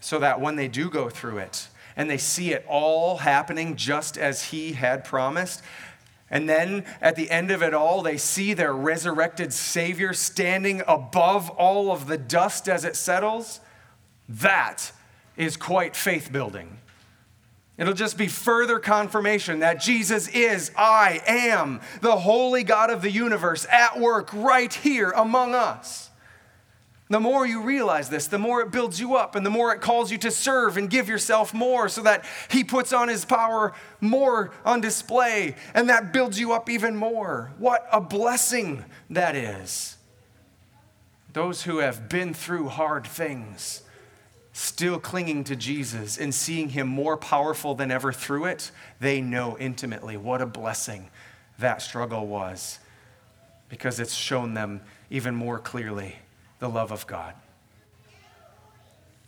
So 0.00 0.18
that 0.18 0.40
when 0.40 0.56
they 0.56 0.66
do 0.66 0.90
go 0.90 1.08
through 1.08 1.38
it 1.38 1.68
and 1.94 2.10
they 2.10 2.18
see 2.18 2.52
it 2.52 2.66
all 2.68 3.18
happening 3.18 3.76
just 3.76 4.18
as 4.18 4.46
he 4.46 4.72
had 4.72 5.04
promised, 5.04 5.62
and 6.30 6.48
then 6.48 6.84
at 7.00 7.16
the 7.16 7.30
end 7.30 7.50
of 7.50 7.62
it 7.62 7.74
all, 7.74 8.02
they 8.02 8.16
see 8.16 8.54
their 8.54 8.72
resurrected 8.72 9.52
Savior 9.52 10.12
standing 10.12 10.82
above 10.86 11.50
all 11.50 11.90
of 11.90 12.06
the 12.06 12.18
dust 12.18 12.68
as 12.68 12.84
it 12.84 12.94
settles, 12.94 13.60
that 14.28 14.92
is 15.36 15.56
quite 15.56 15.96
faith 15.96 16.30
building. 16.30 16.78
It'll 17.76 17.94
just 17.94 18.18
be 18.18 18.28
further 18.28 18.78
confirmation 18.78 19.60
that 19.60 19.80
Jesus 19.80 20.28
is, 20.28 20.70
I 20.76 21.22
am, 21.26 21.80
the 22.02 22.16
holy 22.16 22.62
God 22.62 22.90
of 22.90 23.00
the 23.00 23.10
universe 23.10 23.66
at 23.70 23.98
work 23.98 24.30
right 24.34 24.72
here 24.72 25.10
among 25.10 25.54
us. 25.54 26.09
The 27.10 27.18
more 27.18 27.44
you 27.44 27.62
realize 27.62 28.08
this, 28.08 28.28
the 28.28 28.38
more 28.38 28.60
it 28.60 28.70
builds 28.70 29.00
you 29.00 29.16
up 29.16 29.34
and 29.34 29.44
the 29.44 29.50
more 29.50 29.74
it 29.74 29.80
calls 29.80 30.12
you 30.12 30.18
to 30.18 30.30
serve 30.30 30.76
and 30.76 30.88
give 30.88 31.08
yourself 31.08 31.52
more 31.52 31.88
so 31.88 32.02
that 32.04 32.24
He 32.48 32.62
puts 32.62 32.92
on 32.92 33.08
His 33.08 33.24
power 33.24 33.72
more 34.00 34.52
on 34.64 34.80
display 34.80 35.56
and 35.74 35.88
that 35.88 36.12
builds 36.12 36.38
you 36.38 36.52
up 36.52 36.70
even 36.70 36.94
more. 36.94 37.52
What 37.58 37.84
a 37.90 38.00
blessing 38.00 38.84
that 39.10 39.34
is. 39.34 39.96
Those 41.32 41.64
who 41.64 41.78
have 41.78 42.08
been 42.08 42.32
through 42.32 42.68
hard 42.68 43.04
things, 43.04 43.82
still 44.52 45.00
clinging 45.00 45.42
to 45.44 45.56
Jesus 45.56 46.16
and 46.16 46.32
seeing 46.32 46.68
Him 46.68 46.86
more 46.86 47.16
powerful 47.16 47.74
than 47.74 47.90
ever 47.90 48.12
through 48.12 48.44
it, 48.44 48.70
they 49.00 49.20
know 49.20 49.58
intimately 49.58 50.16
what 50.16 50.40
a 50.40 50.46
blessing 50.46 51.10
that 51.58 51.82
struggle 51.82 52.28
was 52.28 52.78
because 53.68 53.98
it's 53.98 54.14
shown 54.14 54.54
them 54.54 54.80
even 55.10 55.34
more 55.34 55.58
clearly 55.58 56.14
the 56.60 56.68
love 56.68 56.92
of 56.92 57.06
God. 57.06 57.34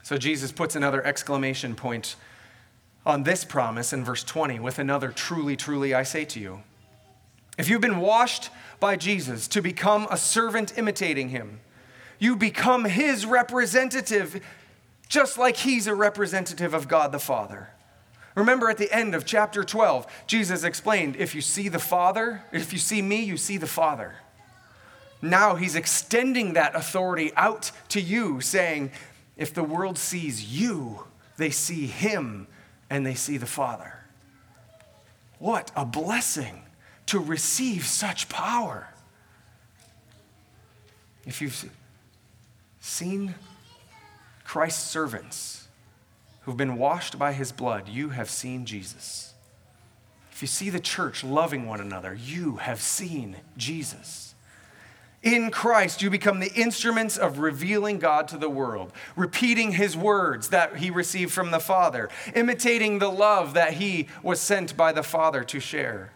So 0.02 0.16
Jesus 0.16 0.52
puts 0.52 0.76
another 0.76 1.04
exclamation 1.04 1.74
point 1.74 2.16
on 3.04 3.24
this 3.24 3.44
promise 3.44 3.92
in 3.92 4.04
verse 4.04 4.22
20 4.22 4.60
with 4.60 4.78
another 4.78 5.10
truly, 5.10 5.56
truly, 5.56 5.92
I 5.94 6.02
say 6.02 6.24
to 6.26 6.40
you. 6.40 6.62
If 7.58 7.68
you've 7.68 7.80
been 7.80 8.00
washed 8.00 8.50
by 8.80 8.96
Jesus 8.96 9.48
to 9.48 9.60
become 9.60 10.06
a 10.10 10.16
servant 10.16 10.78
imitating 10.78 11.30
him, 11.30 11.60
you 12.18 12.36
become 12.36 12.84
his 12.84 13.26
representative, 13.26 14.44
just 15.08 15.38
like 15.38 15.56
he's 15.56 15.86
a 15.86 15.94
representative 15.94 16.74
of 16.74 16.88
God 16.88 17.12
the 17.12 17.18
Father. 17.18 17.70
Remember 18.34 18.70
at 18.70 18.78
the 18.78 18.92
end 18.92 19.14
of 19.14 19.26
chapter 19.26 19.64
12, 19.64 20.06
Jesus 20.26 20.64
explained 20.64 21.16
if 21.16 21.34
you 21.34 21.40
see 21.40 21.68
the 21.68 21.78
Father, 21.78 22.42
if 22.52 22.72
you 22.72 22.78
see 22.78 23.02
me, 23.02 23.22
you 23.22 23.36
see 23.36 23.56
the 23.56 23.66
Father. 23.66 24.14
Now 25.22 25.54
he's 25.54 25.76
extending 25.76 26.54
that 26.54 26.74
authority 26.74 27.32
out 27.36 27.70
to 27.90 28.00
you, 28.00 28.40
saying, 28.40 28.90
if 29.36 29.54
the 29.54 29.62
world 29.62 29.96
sees 29.96 30.44
you, 30.44 31.04
they 31.36 31.50
see 31.50 31.86
him 31.86 32.48
and 32.90 33.06
they 33.06 33.14
see 33.14 33.36
the 33.36 33.46
Father. 33.46 33.94
What 35.38 35.70
a 35.74 35.84
blessing 35.84 36.62
to 37.06 37.18
receive 37.18 37.86
such 37.86 38.28
power. 38.28 38.88
If 41.24 41.40
you've 41.40 41.70
seen 42.80 43.34
Christ's 44.44 44.90
servants 44.90 45.68
who've 46.42 46.56
been 46.56 46.76
washed 46.76 47.18
by 47.18 47.32
his 47.32 47.52
blood, 47.52 47.88
you 47.88 48.10
have 48.10 48.28
seen 48.28 48.66
Jesus. 48.66 49.34
If 50.32 50.42
you 50.42 50.48
see 50.48 50.68
the 50.68 50.80
church 50.80 51.22
loving 51.22 51.66
one 51.66 51.80
another, 51.80 52.12
you 52.12 52.56
have 52.56 52.80
seen 52.80 53.36
Jesus. 53.56 54.31
In 55.22 55.52
Christ, 55.52 56.02
you 56.02 56.10
become 56.10 56.40
the 56.40 56.52
instruments 56.52 57.16
of 57.16 57.38
revealing 57.38 57.98
God 57.98 58.26
to 58.28 58.36
the 58.36 58.48
world, 58.48 58.92
repeating 59.14 59.72
his 59.72 59.96
words 59.96 60.48
that 60.48 60.78
he 60.78 60.90
received 60.90 61.32
from 61.32 61.52
the 61.52 61.60
Father, 61.60 62.08
imitating 62.34 62.98
the 62.98 63.10
love 63.10 63.54
that 63.54 63.74
he 63.74 64.08
was 64.22 64.40
sent 64.40 64.76
by 64.76 64.90
the 64.90 65.04
Father 65.04 65.44
to 65.44 65.60
share. 65.60 66.12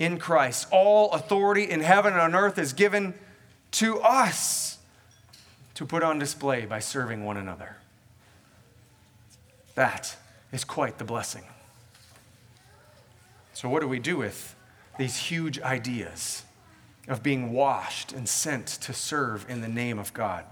In 0.00 0.18
Christ, 0.18 0.66
all 0.72 1.12
authority 1.12 1.70
in 1.70 1.80
heaven 1.80 2.14
and 2.14 2.20
on 2.20 2.34
earth 2.34 2.58
is 2.58 2.72
given 2.72 3.14
to 3.72 4.00
us 4.00 4.78
to 5.74 5.86
put 5.86 6.02
on 6.02 6.18
display 6.18 6.66
by 6.66 6.80
serving 6.80 7.24
one 7.24 7.36
another. 7.36 7.76
That 9.76 10.16
is 10.52 10.64
quite 10.64 10.98
the 10.98 11.04
blessing. 11.04 11.44
So, 13.52 13.68
what 13.68 13.80
do 13.80 13.88
we 13.88 13.98
do 13.98 14.16
with 14.16 14.56
these 14.98 15.16
huge 15.16 15.60
ideas? 15.60 16.45
Of 17.08 17.22
being 17.22 17.52
washed 17.52 18.12
and 18.12 18.28
sent 18.28 18.66
to 18.66 18.92
serve 18.92 19.46
in 19.48 19.60
the 19.60 19.68
name 19.68 19.98
of 19.98 20.12
God. 20.12 20.44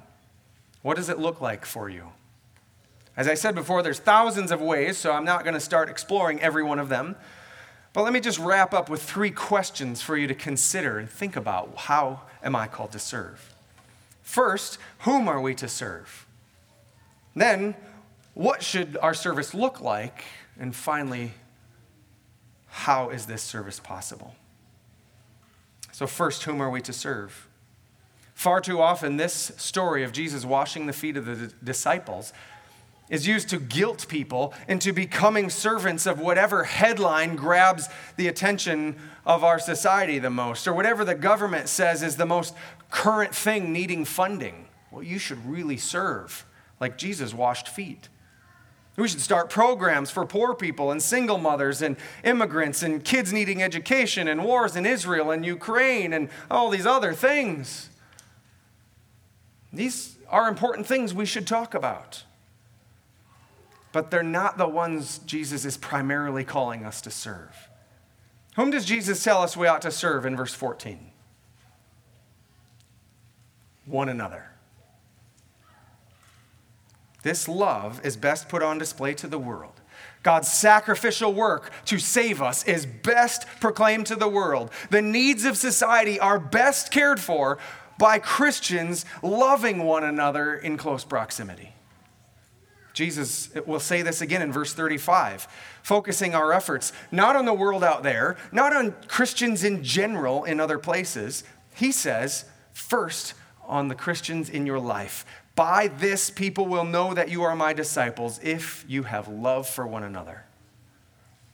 What 0.83 0.97
does 0.97 1.09
it 1.09 1.19
look 1.19 1.41
like 1.41 1.65
for 1.65 1.89
you? 1.89 2.13
As 3.17 3.29
I 3.29 3.35
said 3.35 3.55
before, 3.55 3.83
there's 3.83 3.99
thousands 3.99 4.51
of 4.51 4.61
ways, 4.61 4.99
so 4.99 5.13
I'm 5.13 5.25
not 5.25 5.45
going 5.45 5.55
to 5.55 5.61
start 5.61 5.89
exploring 5.89 6.41
every 6.41 6.63
one 6.63 6.79
of 6.79 6.89
them. 6.89 7.17
But 7.93 8.03
let 8.03 8.13
me 8.13 8.21
just 8.21 8.41
wrap 8.41 8.75
up 8.75 8.89
with 8.89 9.03
three 9.03 9.31
questions 9.31 10.03
for 10.03 10.17
you 10.17 10.27
to 10.27 10.35
consider 10.35 10.99
and 10.99 11.09
think 11.09 11.37
about. 11.37 11.77
How 11.77 12.23
am 12.43 12.57
I 12.57 12.67
called 12.67 12.91
to 12.93 12.99
serve? 12.99 13.55
First, 14.23 14.79
whom 15.01 15.29
are 15.29 15.41
we 15.41 15.55
to 15.55 15.69
serve? 15.69 16.27
Then, 17.37 17.77
what 18.35 18.63
should 18.63 18.97
our 19.01 19.15
service 19.15 19.55
look 19.55 19.81
like? 19.81 20.25
And 20.59 20.75
finally, 20.75 21.33
how 22.67 23.11
is 23.11 23.27
this 23.27 23.43
service 23.43 23.79
possible? 23.79 24.35
So, 25.95 26.09
first, 26.09 26.43
whom 26.43 26.61
are 26.61 26.71
we 26.71 26.81
to 26.81 26.93
serve? 26.93 27.47
Far 28.35 28.61
too 28.61 28.81
often, 28.81 29.17
this 29.17 29.53
story 29.57 30.03
of 30.03 30.11
Jesus 30.11 30.45
washing 30.45 30.87
the 30.87 30.93
feet 30.93 31.17
of 31.17 31.25
the 31.25 31.55
disciples 31.63 32.33
is 33.09 33.29
used 33.29 33.49
to 33.51 33.61
guilt 33.61 34.09
people 34.09 34.53
into 34.67 34.93
becoming 34.93 35.49
servants 35.49 36.05
of 36.05 36.19
whatever 36.19 36.65
headline 36.65 37.37
grabs 37.37 37.89
the 38.17 38.27
attention 38.27 38.97
of 39.25 39.45
our 39.45 39.61
society 39.61 40.19
the 40.19 40.31
most, 40.31 40.67
or 40.67 40.73
whatever 40.73 41.05
the 41.05 41.15
government 41.15 41.69
says 41.69 42.03
is 42.03 42.17
the 42.17 42.27
most 42.27 42.57
current 42.91 43.33
thing 43.33 43.73
needing 43.73 44.05
funding. 44.05 44.67
Well, 44.91 45.05
you 45.05 45.21
should 45.21 45.47
really 45.47 45.77
serve 45.77 46.45
like 46.81 46.99
Jesus 46.99 47.33
washed 47.33 47.69
feet. 47.69 48.09
We 48.97 49.09
should 49.09 49.21
start 49.21 49.51
programs 49.51 50.11
for 50.11 50.25
poor 50.25 50.55
people 50.55 50.93
and 50.93 51.03
single 51.03 51.39
mothers 51.39 51.83
and 51.83 51.97
immigrants 52.23 52.83
and 52.83 53.05
kids 53.05 53.33
needing 53.33 53.63
education 53.63 54.29
and 54.29 54.45
wars 54.45 54.77
in 54.77 54.87
Israel 54.87 55.33
and 55.33 55.45
Ukraine 55.45 56.13
and 56.13 56.29
all 56.49 56.71
these 56.71 56.87
other 56.87 57.13
things. 57.13 57.91
These 59.73 60.17
are 60.29 60.49
important 60.49 60.87
things 60.87 61.13
we 61.13 61.27
should 61.27 61.47
talk 61.47 61.75
about. 61.75 62.23
But 63.91 64.11
they're 64.13 64.23
not 64.23 64.59
the 64.59 64.69
ones 64.69 65.19
Jesus 65.19 65.65
is 65.65 65.77
primarily 65.77 66.45
calling 66.45 66.85
us 66.85 67.01
to 67.03 67.11
serve. 67.11 67.69
Whom 68.55 68.71
does 68.71 68.85
Jesus 68.85 69.23
tell 69.23 69.43
us 69.43 69.57
we 69.57 69.67
ought 69.67 69.83
to 69.83 69.91
serve 69.91 70.25
in 70.25 70.37
verse 70.37 70.55
14? 70.55 71.11
One 73.87 74.09
another. 74.09 74.54
This 77.25 77.49
love 77.49 78.01
is 78.05 78.17
best 78.17 78.49
put 78.49 78.63
on 78.63 78.79
display 78.79 79.15
to 79.15 79.27
the 79.27 79.39
world. 79.39 79.81
God's 80.23 80.51
sacrificial 80.51 81.33
work 81.33 81.71
to 81.87 81.99
save 81.99 82.41
us 82.41 82.65
is 82.65 82.87
best 82.87 83.47
proclaimed 83.61 84.07
to 84.07 84.17
the 84.17 84.29
world. 84.29 84.71
The 84.91 85.03
needs 85.03 85.45
of 85.45 85.57
society 85.57 86.21
are 86.21 86.39
best 86.39 86.93
cared 86.93 87.19
for 87.19 87.59
by 87.99 88.19
Christians 88.19 89.05
loving 89.23 89.85
one 89.85 90.05
another 90.05 90.55
in 90.55 90.77
close 90.77 91.05
proximity. 91.05 91.75
Jesus 92.93 93.51
will 93.67 93.81
say 93.81 94.03
this 94.03 94.21
again 94.21 94.41
in 94.41 94.53
verse 94.53 94.73
35, 94.73 95.49
focusing 95.83 96.35
our 96.35 96.53
efforts 96.53 96.93
not 97.11 97.37
on 97.37 97.45
the 97.45 97.53
world 97.53 97.83
out 97.83 98.03
there, 98.03 98.37
not 98.53 98.75
on 98.75 98.95
Christians 99.09 99.65
in 99.65 99.83
general 99.83 100.45
in 100.45 100.61
other 100.61 100.79
places. 100.79 101.43
He 101.75 101.91
says, 101.91 102.45
first, 102.73 103.35
on 103.67 103.89
the 103.89 103.95
Christians 103.95 104.49
in 104.49 104.67
your 104.67 104.79
life. 104.79 105.25
By 105.55 105.89
this, 105.89 106.31
people 106.31 106.67
will 106.67 106.85
know 106.85 107.15
that 107.15 107.29
you 107.29 107.43
are 107.45 107.55
my 107.55 107.73
disciples 107.73 108.41
if 108.43 108.85
you 108.89 109.05
have 109.05 109.29
love 109.29 109.69
for 109.69 109.87
one 109.87 110.03
another. 110.03 110.45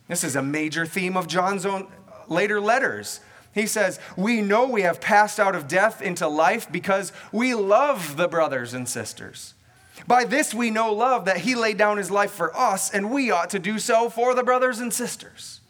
This 0.08 0.24
is 0.24 0.36
a 0.36 0.42
major 0.42 0.86
theme 0.86 1.16
of 1.16 1.28
John's 1.28 1.66
own 1.66 1.82
uh, 2.08 2.32
later 2.32 2.60
letters. 2.60 3.20
He 3.52 3.66
says, 3.66 4.00
We 4.16 4.40
know 4.40 4.66
we 4.66 4.82
have 4.82 5.00
passed 5.00 5.38
out 5.38 5.54
of 5.54 5.68
death 5.68 6.00
into 6.00 6.26
life 6.28 6.70
because 6.70 7.12
we 7.30 7.54
love 7.54 8.16
the 8.16 8.28
brothers 8.28 8.74
and 8.74 8.88
sisters. 8.88 9.54
By 10.06 10.24
this 10.24 10.54
we 10.54 10.70
know 10.70 10.92
love, 10.92 11.26
that 11.26 11.38
he 11.38 11.54
laid 11.54 11.76
down 11.76 11.98
his 11.98 12.10
life 12.10 12.30
for 12.30 12.56
us, 12.56 12.90
and 12.90 13.10
we 13.10 13.30
ought 13.30 13.50
to 13.50 13.58
do 13.58 13.78
so 13.78 14.08
for 14.08 14.34
the 14.34 14.42
brothers 14.42 14.80
and 14.80 14.92
sisters. 14.92 15.60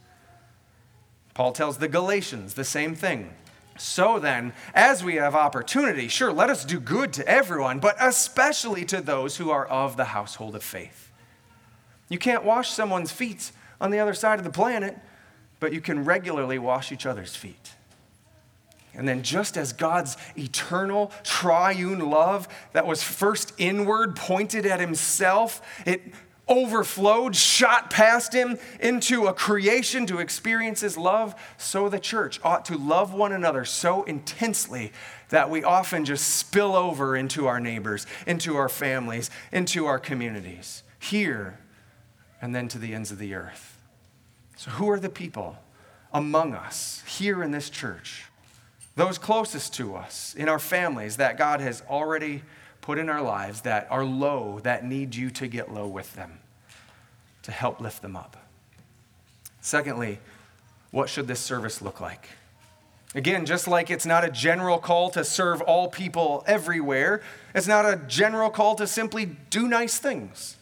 Paul 1.34 1.52
tells 1.52 1.78
the 1.78 1.88
Galatians 1.88 2.54
the 2.54 2.64
same 2.64 2.94
thing. 2.94 3.34
So 3.78 4.18
then, 4.18 4.52
as 4.74 5.02
we 5.02 5.14
have 5.14 5.34
opportunity, 5.34 6.08
sure, 6.08 6.32
let 6.32 6.50
us 6.50 6.64
do 6.64 6.78
good 6.78 7.12
to 7.14 7.26
everyone, 7.26 7.78
but 7.78 7.96
especially 7.98 8.84
to 8.86 9.00
those 9.00 9.36
who 9.36 9.50
are 9.50 9.66
of 9.66 9.96
the 9.96 10.04
household 10.06 10.54
of 10.54 10.62
faith. 10.62 11.10
You 12.08 12.18
can't 12.18 12.44
wash 12.44 12.70
someone's 12.70 13.12
feet 13.12 13.52
on 13.80 13.90
the 13.90 13.98
other 13.98 14.14
side 14.14 14.38
of 14.38 14.44
the 14.44 14.50
planet, 14.50 14.98
but 15.60 15.72
you 15.72 15.80
can 15.80 16.04
regularly 16.04 16.58
wash 16.58 16.92
each 16.92 17.06
other's 17.06 17.34
feet. 17.34 17.72
And 18.92 19.08
then, 19.08 19.22
just 19.22 19.56
as 19.56 19.72
God's 19.72 20.16
eternal 20.36 21.12
triune 21.22 22.10
love 22.10 22.48
that 22.72 22.86
was 22.86 23.02
first 23.02 23.52
inward, 23.56 24.16
pointed 24.16 24.66
at 24.66 24.80
Himself, 24.80 25.62
it 25.86 26.02
overflowed, 26.50 27.36
shot 27.36 27.88
past 27.88 28.34
him 28.34 28.58
into 28.80 29.28
a 29.28 29.32
creation 29.32 30.04
to 30.06 30.18
experience 30.18 30.80
his 30.80 30.98
love, 30.98 31.34
so 31.56 31.88
the 31.88 32.00
church 32.00 32.40
ought 32.42 32.64
to 32.66 32.76
love 32.76 33.14
one 33.14 33.32
another 33.32 33.64
so 33.64 34.02
intensely 34.02 34.92
that 35.28 35.48
we 35.48 35.62
often 35.62 36.04
just 36.04 36.36
spill 36.36 36.74
over 36.74 37.16
into 37.16 37.46
our 37.46 37.60
neighbors, 37.60 38.06
into 38.26 38.56
our 38.56 38.68
families, 38.68 39.30
into 39.52 39.86
our 39.86 39.98
communities, 39.98 40.82
here 40.98 41.60
and 42.42 42.54
then 42.54 42.68
to 42.68 42.78
the 42.78 42.94
ends 42.94 43.10
of 43.10 43.18
the 43.18 43.34
earth. 43.34 43.78
So, 44.56 44.70
who 44.72 44.90
are 44.90 45.00
the 45.00 45.08
people 45.08 45.56
among 46.12 46.54
us 46.54 47.02
here 47.06 47.42
in 47.42 47.50
this 47.50 47.70
church? 47.70 48.24
Those 48.96 49.18
closest 49.18 49.74
to 49.74 49.94
us, 49.94 50.34
in 50.34 50.48
our 50.48 50.58
families, 50.58 51.16
that 51.16 51.38
God 51.38 51.60
has 51.60 51.82
already 51.88 52.42
put 52.80 52.98
in 52.98 53.08
our 53.08 53.22
lives 53.22 53.62
that 53.62 53.86
are 53.90 54.04
low, 54.04 54.60
that 54.62 54.84
need 54.84 55.14
you 55.14 55.30
to 55.30 55.46
get 55.46 55.72
low 55.72 55.86
with 55.86 56.14
them, 56.14 56.40
to 57.42 57.52
help 57.52 57.80
lift 57.80 58.02
them 58.02 58.16
up. 58.16 58.36
Secondly, 59.60 60.18
what 60.90 61.08
should 61.08 61.26
this 61.26 61.40
service 61.40 61.82
look 61.82 62.00
like? 62.00 62.28
Again, 63.14 63.44
just 63.44 63.66
like 63.66 63.90
it's 63.90 64.06
not 64.06 64.24
a 64.24 64.30
general 64.30 64.78
call 64.78 65.10
to 65.10 65.24
serve 65.24 65.60
all 65.62 65.88
people 65.88 66.44
everywhere, 66.46 67.22
it's 67.54 67.66
not 67.66 67.84
a 67.84 67.96
general 68.06 68.50
call 68.50 68.76
to 68.76 68.86
simply 68.86 69.26
do 69.50 69.66
nice 69.66 69.98
things. 69.98 70.56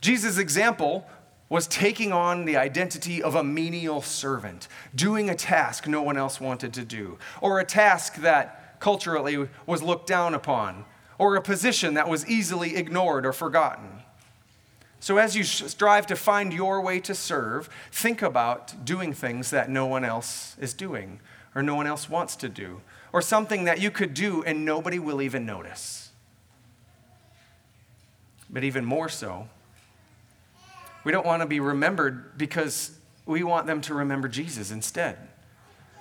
Jesus' 0.00 0.36
example 0.36 1.06
was 1.48 1.66
taking 1.66 2.12
on 2.12 2.44
the 2.44 2.56
identity 2.56 3.22
of 3.22 3.34
a 3.34 3.44
menial 3.44 4.02
servant, 4.02 4.68
doing 4.94 5.30
a 5.30 5.34
task 5.34 5.86
no 5.86 6.02
one 6.02 6.16
else 6.16 6.40
wanted 6.40 6.74
to 6.74 6.84
do, 6.84 7.18
or 7.40 7.58
a 7.58 7.64
task 7.64 8.16
that 8.16 8.63
culturally 8.84 9.48
was 9.64 9.82
looked 9.82 10.06
down 10.06 10.34
upon, 10.34 10.84
or 11.16 11.36
a 11.36 11.40
position 11.40 11.94
that 11.94 12.06
was 12.06 12.28
easily 12.28 12.76
ignored 12.76 13.24
or 13.24 13.32
forgotten. 13.32 14.02
So, 15.00 15.16
as 15.16 15.34
you 15.34 15.42
strive 15.42 16.06
to 16.08 16.16
find 16.16 16.52
your 16.52 16.82
way 16.82 17.00
to 17.00 17.14
serve, 17.14 17.70
think 17.90 18.20
about 18.20 18.84
doing 18.84 19.14
things 19.14 19.48
that 19.48 19.70
no 19.70 19.86
one 19.86 20.04
else 20.04 20.54
is 20.60 20.74
doing 20.74 21.20
or 21.54 21.62
no 21.62 21.74
one 21.74 21.86
else 21.86 22.10
wants 22.10 22.36
to 22.36 22.48
do, 22.50 22.82
or 23.10 23.22
something 23.22 23.64
that 23.64 23.80
you 23.80 23.90
could 23.90 24.12
do 24.12 24.42
and 24.42 24.66
nobody 24.66 24.98
will 24.98 25.22
even 25.22 25.46
notice. 25.46 26.10
But 28.50 28.64
even 28.64 28.84
more 28.84 29.08
so, 29.08 29.48
we 31.04 31.12
don't 31.12 31.24
want 31.24 31.40
to 31.40 31.46
be 31.46 31.60
remembered 31.60 32.36
because 32.36 32.90
we 33.24 33.42
want 33.44 33.66
them 33.66 33.80
to 33.82 33.94
remember 33.94 34.28
Jesus 34.28 34.70
instead. 34.70 35.16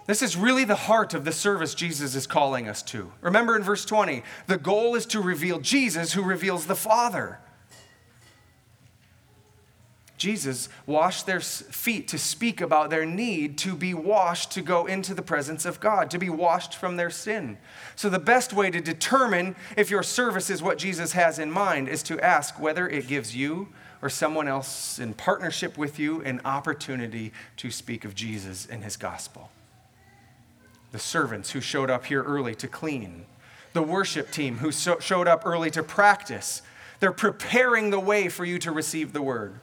This 0.05 0.21
is 0.21 0.35
really 0.35 0.65
the 0.65 0.75
heart 0.75 1.13
of 1.13 1.23
the 1.23 1.31
service 1.31 1.73
Jesus 1.73 2.13
is 2.15 2.27
calling 2.27 2.67
us 2.67 2.81
to. 2.83 3.11
Remember 3.21 3.55
in 3.55 3.63
verse 3.63 3.85
20, 3.85 4.23
the 4.47 4.57
goal 4.57 4.95
is 4.95 5.05
to 5.07 5.21
reveal 5.21 5.59
Jesus 5.59 6.13
who 6.13 6.23
reveals 6.23 6.65
the 6.65 6.75
Father. 6.75 7.39
Jesus 10.17 10.69
washed 10.85 11.25
their 11.25 11.41
feet 11.41 12.07
to 12.07 12.17
speak 12.17 12.61
about 12.61 12.89
their 12.89 13.05
need 13.05 13.57
to 13.57 13.75
be 13.75 13.93
washed 13.93 14.51
to 14.51 14.61
go 14.61 14.85
into 14.85 15.13
the 15.13 15.21
presence 15.21 15.65
of 15.65 15.81
God, 15.81 16.09
to 16.11 16.17
be 16.17 16.29
washed 16.29 16.75
from 16.75 16.95
their 16.95 17.09
sin. 17.09 17.57
So, 17.97 18.09
the 18.09 18.19
best 18.19 18.53
way 18.53 18.71
to 18.71 18.79
determine 18.79 19.57
if 19.75 19.89
your 19.89 20.01
service 20.01 20.49
is 20.49 20.63
what 20.63 20.77
Jesus 20.77 21.11
has 21.11 21.39
in 21.39 21.51
mind 21.51 21.89
is 21.89 22.03
to 22.03 22.21
ask 22.21 22.57
whether 22.57 22.87
it 22.87 23.07
gives 23.07 23.35
you 23.35 23.67
or 24.01 24.09
someone 24.09 24.47
else 24.47 24.97
in 24.97 25.13
partnership 25.13 25.77
with 25.77 25.99
you 25.99 26.21
an 26.21 26.39
opportunity 26.45 27.33
to 27.57 27.69
speak 27.69 28.05
of 28.05 28.15
Jesus 28.15 28.65
and 28.65 28.81
his 28.81 28.95
gospel. 28.95 29.49
The 30.93 30.99
servants 30.99 31.51
who 31.51 31.59
showed 31.59 31.89
up 31.89 32.05
here 32.05 32.23
early 32.23 32.55
to 32.55 32.67
clean, 32.67 33.25
the 33.73 33.81
worship 33.81 34.31
team 34.31 34.59
who 34.59 34.71
so- 34.71 34.99
showed 34.99 35.27
up 35.27 35.41
early 35.45 35.71
to 35.71 35.83
practice, 35.83 36.61
they're 36.99 37.11
preparing 37.11 37.89
the 37.89 37.99
way 37.99 38.29
for 38.29 38.45
you 38.45 38.59
to 38.59 38.71
receive 38.71 39.11
the 39.11 39.21
word. 39.21 39.59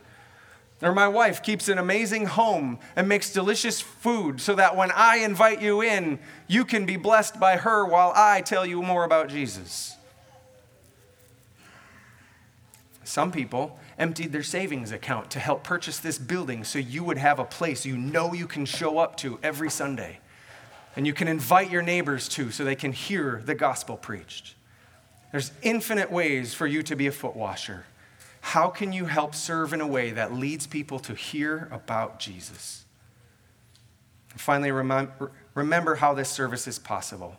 Or 0.83 0.93
my 0.93 1.09
wife 1.09 1.43
keeps 1.43 1.68
an 1.68 1.78
amazing 1.78 2.26
home 2.26 2.78
and 2.97 3.09
makes 3.09 3.33
delicious 3.33 3.81
food 3.81 4.41
so 4.41 4.55
that 4.55 4.76
when 4.76 4.91
I 4.91 5.18
invite 5.18 5.62
you 5.62 5.83
in, 5.83 6.18
you 6.49 6.64
can 6.64 6.85
be 6.85 6.97
blessed 6.97 7.39
by 7.39 7.59
her 7.59 7.85
while 7.85 8.12
I 8.16 8.41
tell 8.41 8.66
you 8.66 8.83
more 8.83 9.05
about 9.05 9.28
Jesus. 9.28 9.97
Some 13.05 13.31
people 13.31 13.78
emptied 13.99 14.33
their 14.33 14.43
savings 14.43 14.91
account 14.91 15.31
to 15.33 15.39
help 15.39 15.62
purchase 15.62 15.99
this 15.99 16.18
building 16.18 16.64
so 16.64 16.78
you 16.78 17.05
would 17.05 17.18
have 17.18 17.39
a 17.39 17.45
place 17.45 17.85
you 17.85 17.97
know 17.97 18.33
you 18.33 18.47
can 18.47 18.64
show 18.64 18.99
up 18.99 19.16
to 19.18 19.39
every 19.43 19.68
Sunday. 19.68 20.20
And 21.01 21.07
you 21.07 21.14
can 21.14 21.28
invite 21.28 21.70
your 21.70 21.80
neighbors 21.80 22.28
to 22.28 22.51
so 22.51 22.62
they 22.62 22.74
can 22.74 22.92
hear 22.92 23.40
the 23.46 23.55
gospel 23.55 23.96
preached. 23.96 24.55
There's 25.32 25.51
infinite 25.62 26.12
ways 26.12 26.53
for 26.53 26.66
you 26.66 26.82
to 26.82 26.94
be 26.94 27.07
a 27.07 27.11
foot 27.11 27.34
washer. 27.34 27.86
How 28.42 28.68
can 28.68 28.92
you 28.92 29.07
help 29.07 29.34
serve 29.34 29.72
in 29.72 29.80
a 29.80 29.86
way 29.86 30.11
that 30.11 30.34
leads 30.34 30.66
people 30.66 30.98
to 30.98 31.14
hear 31.14 31.70
about 31.72 32.20
Jesus? 32.20 32.84
finally, 34.36 34.70
remember, 34.70 35.32
remember 35.55 35.94
how 35.94 36.12
this 36.12 36.28
service 36.28 36.68
is 36.68 36.78
possible. 36.78 37.34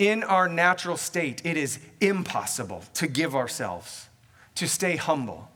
In 0.00 0.24
our 0.24 0.48
natural 0.48 0.96
state, 0.96 1.40
it 1.44 1.56
is 1.56 1.78
impossible 2.00 2.82
to 2.94 3.06
give 3.06 3.36
ourselves, 3.36 4.08
to 4.56 4.66
stay 4.66 4.96
humble, 4.96 5.48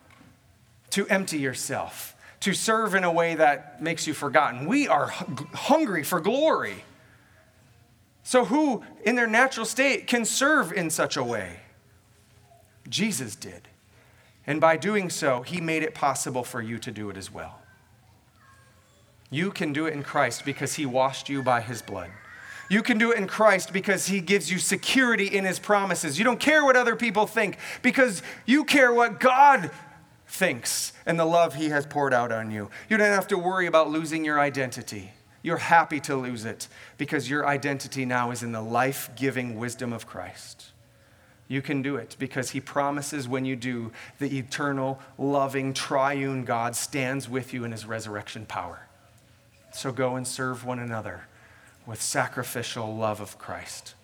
to 0.91 1.09
empty 1.09 1.39
yourself, 1.39 2.15
to 2.39 2.55
serve 2.55 2.95
in 2.95 3.03
a 3.03 3.11
way 3.11 3.35
that 3.35 3.83
makes 3.83 4.07
you 4.07 4.15
forgotten. 4.15 4.67
We 4.69 4.87
are 4.87 5.09
hungry 5.09 6.05
for 6.05 6.21
glory. 6.21 6.85
So, 8.27 8.45
who 8.45 8.83
in 9.05 9.15
their 9.15 9.29
natural 9.29 9.65
state 9.65 10.09
can 10.09 10.25
serve 10.25 10.73
in 10.73 10.91
such 10.91 11.17
a 11.17 11.23
way? 11.23 11.61
Jesus 12.89 13.37
did. 13.37 13.69
And 14.49 14.61
by 14.61 14.77
doing 14.77 15.11
so, 15.11 15.43
he 15.43 15.61
made 15.61 15.85
it 15.85 15.95
possible 15.95 16.43
for 16.43 16.61
you 16.61 16.77
to 16.81 16.91
do 16.91 17.09
it 17.09 17.17
as 17.17 17.33
well. 17.33 17.61
You 19.31 19.53
can 19.53 19.73
do 19.73 19.87
it 19.87 19.95
in 19.95 20.03
Christ 20.03 20.45
because 20.45 20.75
he 20.75 20.85
washed 20.85 21.29
you 21.29 21.41
by 21.41 21.61
his 21.61 21.83
blood. 21.83 22.11
You 22.69 22.83
can 22.83 22.99
do 22.99 23.13
it 23.13 23.19
in 23.19 23.29
Christ 23.29 23.73
because 23.73 24.09
he 24.09 24.21
gives 24.21 24.51
you 24.51 24.59
security 24.59 25.29
in 25.29 25.45
his 25.45 25.61
promises. 25.61 26.19
You 26.19 26.25
don't 26.25 26.41
care 26.41 26.65
what 26.65 26.75
other 26.75 26.97
people 26.97 27.29
think 27.29 27.59
because 27.81 28.25
you 28.45 28.65
care 28.65 28.93
what 28.93 29.21
God 29.21 29.71
thinks 30.27 30.93
and 31.07 31.17
the 31.17 31.25
love 31.25 31.55
he 31.55 31.69
has 31.69 31.87
poured 31.87 32.13
out 32.13 32.33
on 32.33 32.51
you. 32.51 32.71
You 32.89 32.97
don't 32.97 33.07
have 33.07 33.29
to 33.29 33.39
worry 33.39 33.69
about 33.69 33.89
losing 33.89 34.25
your 34.25 34.41
identity. 34.41 35.13
You're 35.47 35.59
happy 35.59 36.01
to 36.01 36.17
lose 36.17 36.45
it 36.45 36.67
because 36.99 37.31
your 37.31 37.47
identity 37.47 38.05
now 38.05 38.33
is 38.33 38.43
in 38.43 38.51
the 38.51 38.61
life 38.61 39.11
giving 39.15 39.57
wisdom 39.61 39.93
of 39.93 40.05
Christ. 40.05 40.73
You 41.47 41.63
can 41.63 41.83
do 41.83 41.95
it 41.95 42.17
because 42.19 42.51
he 42.51 42.59
promises 42.59 43.29
when 43.29 43.45
you 43.45 43.55
do, 43.55 43.93
the 44.19 44.39
eternal, 44.39 44.99
loving, 45.17 45.73
triune 45.73 46.45
God 46.45 46.75
stands 46.75 47.29
with 47.29 47.55
you 47.55 47.63
in 47.63 47.71
his 47.71 47.87
resurrection 47.87 48.45
power. 48.45 48.89
So 49.73 49.93
go 49.93 50.17
and 50.17 50.27
serve 50.27 50.65
one 50.65 50.81
another 50.81 51.29
with 51.87 52.03
sacrificial 52.03 52.97
love 52.97 53.21
of 53.21 53.39
Christ. 53.39 53.95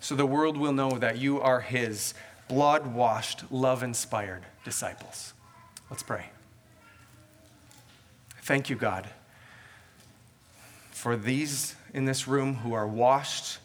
So 0.00 0.14
the 0.14 0.24
world 0.24 0.56
will 0.56 0.72
know 0.72 0.92
that 0.92 1.18
you 1.18 1.42
are 1.42 1.60
his 1.60 2.14
blood 2.48 2.86
washed, 2.94 3.44
love 3.52 3.82
inspired 3.82 4.46
disciples. 4.64 5.34
Let's 5.90 6.02
pray. 6.02 6.30
Thank 8.40 8.70
you, 8.70 8.76
God, 8.76 9.10
for 11.00 11.16
these 11.16 11.74
in 11.94 12.04
this 12.04 12.28
room 12.28 12.56
who 12.56 12.74
are 12.74 12.86
washed 12.86 13.58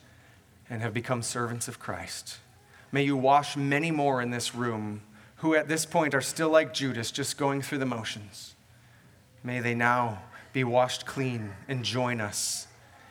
and 0.70 0.82
have 0.82 0.94
become 0.94 1.22
servants 1.22 1.68
of 1.68 1.80
Christ. 1.80 2.38
May 2.94 3.04
you 3.04 3.18
wash 3.18 3.58
many 3.58 3.92
more 3.92 4.22
in 4.22 4.32
this 4.32 4.56
room 4.56 5.02
who 5.38 5.54
at 5.54 5.68
this 5.68 5.86
point 5.86 6.16
are 6.16 6.22
still 6.22 6.50
like 6.50 6.74
Judas, 6.74 7.12
just 7.12 7.38
going 7.38 7.62
through 7.62 7.80
the 7.80 7.86
motions. 7.86 8.56
May 9.44 9.60
they 9.60 9.76
now 9.76 10.24
be 10.54 10.64
washed 10.64 11.06
clean 11.06 11.52
and 11.68 11.84
join 11.84 12.22
us 12.22 12.68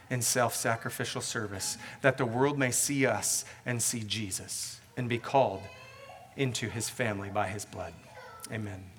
in 0.09 0.23
self 0.23 0.55
sacrificial 0.55 1.21
service, 1.21 1.77
that 2.01 2.17
the 2.17 2.25
world 2.25 2.59
may 2.59 2.71
see 2.71 3.05
us 3.05 3.45
and 3.67 3.83
see 3.83 4.01
Jesus 4.01 4.81
and 4.97 5.07
be 5.07 5.19
called 5.19 5.63
into 6.37 6.71
his 6.71 6.89
family 6.89 7.29
by 7.29 7.49
his 7.49 7.67
blood. 7.67 7.93
Amen. 8.51 8.94